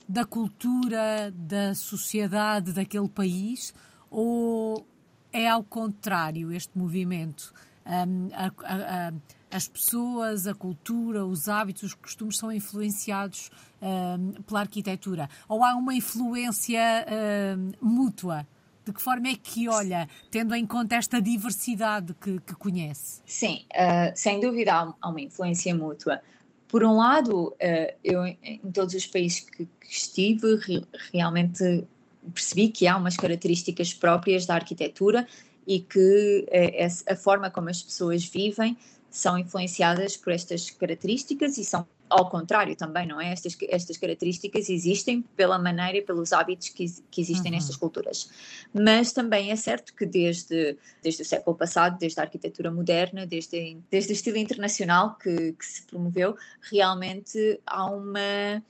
da 0.07 0.25
cultura, 0.25 1.33
da 1.35 1.73
sociedade 1.75 2.71
daquele 2.71 3.09
país 3.09 3.73
ou 4.09 4.85
é 5.31 5.47
ao 5.47 5.63
contrário 5.63 6.51
este 6.51 6.77
movimento? 6.77 7.53
Um, 7.85 8.29
a, 8.33 8.51
a, 8.63 9.07
a, 9.07 9.13
as 9.51 9.67
pessoas, 9.67 10.47
a 10.47 10.53
cultura, 10.53 11.25
os 11.25 11.47
hábitos, 11.47 11.83
os 11.83 11.93
costumes 11.93 12.37
são 12.37 12.51
influenciados 12.51 13.49
uh, 13.81 14.43
pela 14.43 14.61
arquitetura? 14.61 15.29
Ou 15.47 15.63
há 15.63 15.75
uma 15.75 15.93
influência 15.93 17.05
uh, 17.07 17.85
mútua? 17.85 18.45
De 18.85 18.93
que 18.93 19.01
forma 19.01 19.27
é 19.27 19.35
que 19.35 19.67
olha, 19.67 20.07
tendo 20.31 20.55
em 20.55 20.65
conta 20.65 20.95
esta 20.95 21.21
diversidade 21.21 22.13
que, 22.13 22.39
que 22.39 22.55
conhece? 22.55 23.21
Sim, 23.25 23.65
uh, 23.73 24.11
sem 24.15 24.39
dúvida 24.39 24.95
há, 25.01 25.09
uma 25.09 25.21
influência 25.21 25.75
mútua. 25.75 26.21
Por 26.67 26.83
um 26.83 26.95
lado, 26.95 27.47
uh, 27.47 27.55
eu 28.03 28.25
em 28.25 28.71
todos 28.73 28.93
os 28.93 29.05
países 29.05 29.41
que, 29.41 29.65
que 29.65 29.87
estive, 29.89 30.55
re, 30.55 30.85
realmente 31.13 31.85
percebi 32.33 32.69
que 32.69 32.87
há 32.87 32.97
umas 32.97 33.15
características 33.15 33.93
próprias 33.93 34.45
da 34.45 34.55
arquitetura 34.55 35.27
e 35.65 35.81
que 35.81 36.45
uh, 36.47 37.11
a 37.11 37.15
forma 37.15 37.49
como 37.49 37.69
as 37.69 37.81
pessoas 37.81 38.23
vivem 38.25 38.77
são 39.09 39.37
influenciadas 39.37 40.17
por 40.17 40.33
estas 40.33 40.69
características 40.69 41.57
e 41.57 41.65
são 41.65 41.87
ao 42.09 42.29
contrário 42.29 42.75
também, 42.75 43.05
não 43.05 43.19
é? 43.19 43.31
Estas, 43.31 43.57
estas 43.69 43.97
características 43.97 44.69
existem 44.69 45.21
pela 45.35 45.59
maneira 45.59 45.97
e 45.97 46.01
pelos 46.01 46.31
hábitos 46.33 46.69
que, 46.69 46.85
que 47.11 47.21
existem 47.21 47.51
uhum. 47.51 47.57
nestas 47.57 47.75
culturas. 47.75 48.29
Mas 48.73 49.11
também 49.11 49.51
é 49.51 49.55
certo 49.55 49.93
que 49.93 50.05
desde, 50.05 50.77
desde 51.01 51.21
o 51.21 51.25
século 51.25 51.55
passado, 51.55 51.97
desde 51.97 52.19
a 52.19 52.23
arquitetura 52.23 52.71
moderna, 52.71 53.25
desde, 53.25 53.77
desde 53.91 54.11
o 54.11 54.13
estilo 54.13 54.37
internacional 54.37 55.15
que, 55.15 55.53
que 55.53 55.65
se 55.65 55.83
promoveu, 55.83 56.35
realmente 56.61 57.59
há 57.65 57.85
uma, 57.85 58.63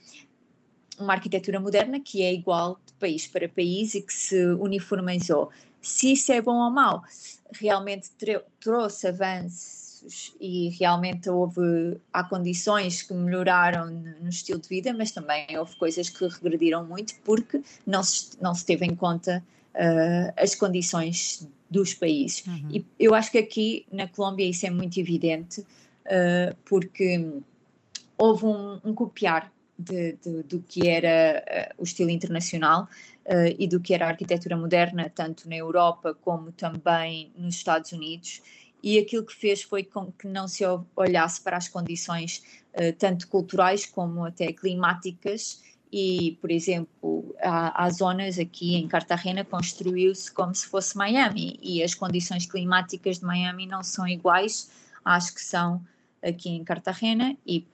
uma 1.00 1.14
arquitetura 1.14 1.60
moderna 1.60 2.00
que 2.00 2.24
é 2.24 2.34
igual 2.34 2.80
de 2.86 2.94
país 2.94 3.28
para 3.28 3.48
país 3.48 3.94
e 3.96 4.02
que 4.02 4.14
se 4.14 4.46
uniformizou. 4.54 5.52
Se 5.82 6.14
isso 6.14 6.32
é 6.32 6.42
bom 6.42 6.56
ou 6.56 6.72
mau, 6.72 7.04
realmente 7.54 8.10
trouxe 8.60 9.08
avanço 9.98 10.36
e 10.40 10.70
realmente 10.80 11.30
houve 11.30 12.00
há 12.12 12.24
condições 12.24 13.02
que 13.02 13.14
melhoraram 13.14 13.90
no 13.90 14.30
estilo 14.30 14.60
de 14.60 14.70
vida, 14.70 14.94
mas 14.94 15.12
também 15.12 15.46
houve 15.58 15.76
coisas 15.78 16.10
que 16.10 16.28
regrediram 16.28 16.86
muito 16.86 17.16
porque 17.24 17.62
não 17.86 18.04
se, 18.04 18.38
não 18.42 18.54
se 18.54 18.66
teve 18.66 18.86
em 18.86 18.96
conta 18.96 19.44
uh, 19.74 20.34
as 20.38 20.56
condições 20.56 21.48
dos 21.70 21.94
países. 21.94 22.46
Uhum. 22.46 22.70
E 22.72 22.86
eu 23.00 23.14
acho 23.14 23.32
que 23.32 23.38
aqui 23.38 23.86
na 23.92 24.08
Colômbia 24.08 24.46
isso 24.46 24.66
é 24.66 24.70
muito 24.70 25.00
evidente 25.00 25.62
uh, 25.62 26.56
porque 26.66 27.42
houve 28.18 28.46
um, 28.46 28.80
um 28.84 28.94
copiar 28.94 29.52
de, 29.78 30.14
de, 30.14 30.44
do 30.44 30.60
que 30.62 30.88
era 30.88 31.44
uh, 31.78 31.82
o 31.82 31.84
estilo 31.84 32.10
internacional 32.10 32.88
uh, 33.26 33.56
e 33.60 33.68
do 33.68 33.80
que 33.80 33.94
era 33.94 34.06
a 34.06 34.10
arquitetura 34.10 34.58
moderna, 34.58 35.12
tanto 35.14 35.48
na 35.48 35.56
Europa 35.56 36.16
como 36.22 36.52
também 36.52 37.32
nos 37.38 37.56
Estados 37.56 37.92
Unidos 37.92 38.42
e 38.82 38.98
aquilo 39.00 39.26
que 39.26 39.36
fez 39.36 39.64
foi 39.64 39.84
com 39.84 40.12
que 40.12 40.28
não 40.28 40.48
se 40.48 40.64
olhasse 40.96 41.42
para 41.42 41.58
as 41.58 41.68
condições 41.68 42.44
uh, 42.74 42.94
tanto 42.98 43.28
culturais 43.28 43.86
como 43.86 44.26
até 44.26 44.52
climáticas. 44.54 45.64
E, 45.92 46.38
por 46.42 46.52
exemplo, 46.52 47.36
há, 47.42 47.84
há 47.84 47.90
zonas 47.90 48.38
aqui 48.38 48.76
em 48.76 48.88
Cartagena 48.88 49.44
construiu-se 49.44 50.32
como 50.32 50.54
se 50.54 50.68
fosse 50.68 50.98
Miami. 50.98 51.58
E 51.62 51.82
as 51.82 51.94
condições 51.94 52.46
climáticas 52.46 53.20
de 53.20 53.26
Miami 53.26 53.66
não 53.66 53.84
são 53.84 54.08
iguais 54.08 54.70
às 55.04 55.30
que 55.30 55.42
são 55.42 55.84
aqui 56.22 56.50
em 56.50 56.64
Cartagena. 56.64 57.36
E 57.46 57.66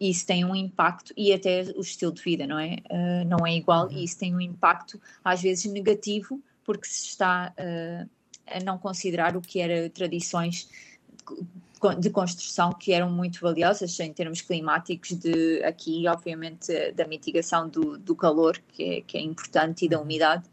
isso 0.00 0.26
tem 0.26 0.44
um 0.44 0.56
impacto 0.56 1.12
e 1.16 1.32
até 1.32 1.62
o 1.76 1.80
estilo 1.82 2.12
de 2.12 2.22
vida 2.22 2.46
não 2.46 2.58
é? 2.58 2.76
Uh, 2.90 3.24
não 3.26 3.46
é 3.46 3.54
igual. 3.54 3.90
E 3.90 4.04
isso 4.04 4.18
tem 4.18 4.34
um 4.34 4.40
impacto 4.40 5.00
às 5.24 5.42
vezes 5.42 5.70
negativo 5.70 6.40
porque 6.64 6.86
se 6.86 7.06
está 7.06 7.52
uh, 7.58 8.08
a 8.50 8.60
não 8.60 8.78
considerar 8.78 9.36
o 9.36 9.40
que 9.40 9.60
era 9.60 9.88
tradições 9.90 10.68
de 11.98 12.10
construção 12.10 12.72
que 12.72 12.92
eram 12.92 13.10
muito 13.10 13.40
valiosas 13.40 13.98
em 14.00 14.12
termos 14.12 14.42
climáticos, 14.42 15.12
de 15.12 15.62
aqui, 15.64 16.06
obviamente, 16.06 16.92
da 16.92 17.06
mitigação 17.06 17.68
do, 17.68 17.96
do 17.96 18.14
calor, 18.14 18.60
que 18.68 18.82
é, 18.82 19.00
que 19.00 19.16
é 19.16 19.20
importante, 19.20 19.86
e 19.86 19.88
da 19.88 20.00
umidade, 20.00 20.44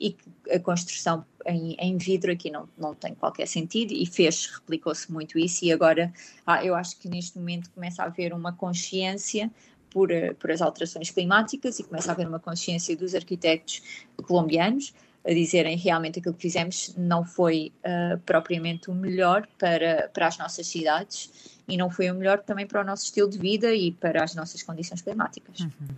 e 0.00 0.16
a 0.50 0.60
construção 0.60 1.24
em, 1.46 1.74
em, 1.78 1.96
vidro 1.96 2.30
aqui 2.30 2.50
não, 2.50 2.68
não 2.76 2.94
tem 2.94 3.14
qualquer 3.14 3.46
sentido 3.46 3.92
e 3.92 4.04
fez, 4.04 4.46
replicou-se 4.46 5.10
muito 5.10 5.38
isso 5.38 5.64
e 5.64 5.72
agora 5.72 6.12
ah, 6.46 6.62
eu 6.62 6.74
acho 6.74 6.98
que 6.98 7.08
neste 7.08 7.38
momento 7.38 7.70
começa 7.70 8.02
a 8.02 8.06
haver 8.06 8.34
uma 8.34 8.52
consciência 8.52 9.50
por, 9.88 10.10
por 10.38 10.50
as 10.50 10.60
alterações 10.60 11.10
climáticas 11.10 11.78
e 11.78 11.84
começa 11.84 12.10
a 12.10 12.12
haver 12.12 12.28
uma 12.28 12.38
consciência 12.38 12.94
dos 12.94 13.14
arquitetos 13.14 13.80
colombianos 14.26 14.92
a 15.26 15.34
dizerem 15.34 15.76
realmente 15.76 16.20
aquilo 16.20 16.34
que 16.34 16.42
fizemos 16.42 16.94
não 16.96 17.24
foi 17.24 17.72
uh, 17.78 18.18
propriamente 18.20 18.90
o 18.90 18.94
melhor 18.94 19.46
para, 19.58 20.08
para 20.14 20.28
as 20.28 20.38
nossas 20.38 20.66
cidades 20.66 21.56
e 21.66 21.76
não 21.76 21.90
foi 21.90 22.10
o 22.10 22.14
melhor 22.14 22.38
também 22.38 22.66
para 22.66 22.80
o 22.80 22.84
nosso 22.84 23.04
estilo 23.04 23.28
de 23.28 23.38
vida 23.38 23.74
e 23.74 23.90
para 23.90 24.22
as 24.22 24.34
nossas 24.34 24.62
condições 24.62 25.02
climáticas. 25.02 25.60
Uhum. 25.60 25.88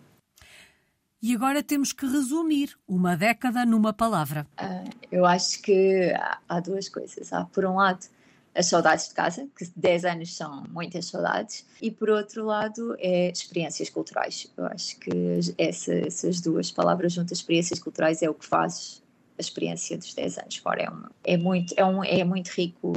E 1.21 1.35
agora 1.35 1.63
temos 1.63 1.93
que 1.93 2.07
resumir 2.07 2.79
uma 2.87 3.17
década 3.17 3.67
numa 3.67 3.93
palavra. 3.93 4.47
Uh, 4.59 4.89
eu 5.11 5.27
acho 5.27 5.61
que 5.61 6.13
há, 6.17 6.39
há 6.49 6.61
duas 6.61 6.89
coisas. 6.89 7.33
Há, 7.33 7.45
por 7.45 7.67
um 7.67 7.75
lado, 7.75 8.07
as 8.55 8.67
saudades 8.67 9.09
de 9.09 9.15
casa, 9.15 9.47
que 9.57 9.69
10 9.77 10.05
anos 10.05 10.37
são 10.37 10.65
muitas 10.71 11.07
saudades, 11.07 11.67
e 11.83 11.91
por 11.91 12.09
outro 12.09 12.47
lado 12.47 12.97
é 12.99 13.31
experiências 13.31 13.91
culturais. 13.91 14.51
Eu 14.57 14.67
acho 14.67 14.99
que 14.99 15.11
essa, 15.59 15.93
essas 15.93 16.41
duas 16.41 16.71
palavras 16.71 17.13
juntas, 17.13 17.39
experiências 17.39 17.79
culturais, 17.79 18.23
é 18.23 18.31
o 18.31 18.35
que 18.35 18.47
faz 18.47 19.03
a 19.39 19.41
experiência 19.41 19.97
dos 19.97 20.13
10 20.13 20.39
anos 20.39 20.57
fora. 20.57 20.83
É, 20.83 20.91
uma, 20.91 21.11
é, 21.25 21.37
muito, 21.37 21.75
é, 21.77 21.85
um, 21.85 22.05
é 22.05 22.25
muito 22.25 22.49
rico 22.49 22.93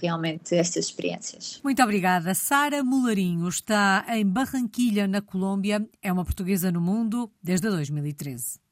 realmente 0.00 0.54
estas 0.54 0.86
experiências. 0.86 1.60
Muito 1.64 1.82
obrigada. 1.82 2.34
Sara 2.34 2.84
Mularinho 2.84 3.48
está 3.48 4.04
em 4.08 4.26
Barranquilha, 4.26 5.06
na 5.06 5.20
Colômbia. 5.20 5.86
É 6.02 6.12
uma 6.12 6.24
portuguesa 6.24 6.70
no 6.70 6.80
mundo 6.80 7.30
desde 7.42 7.68
2013. 7.68 8.65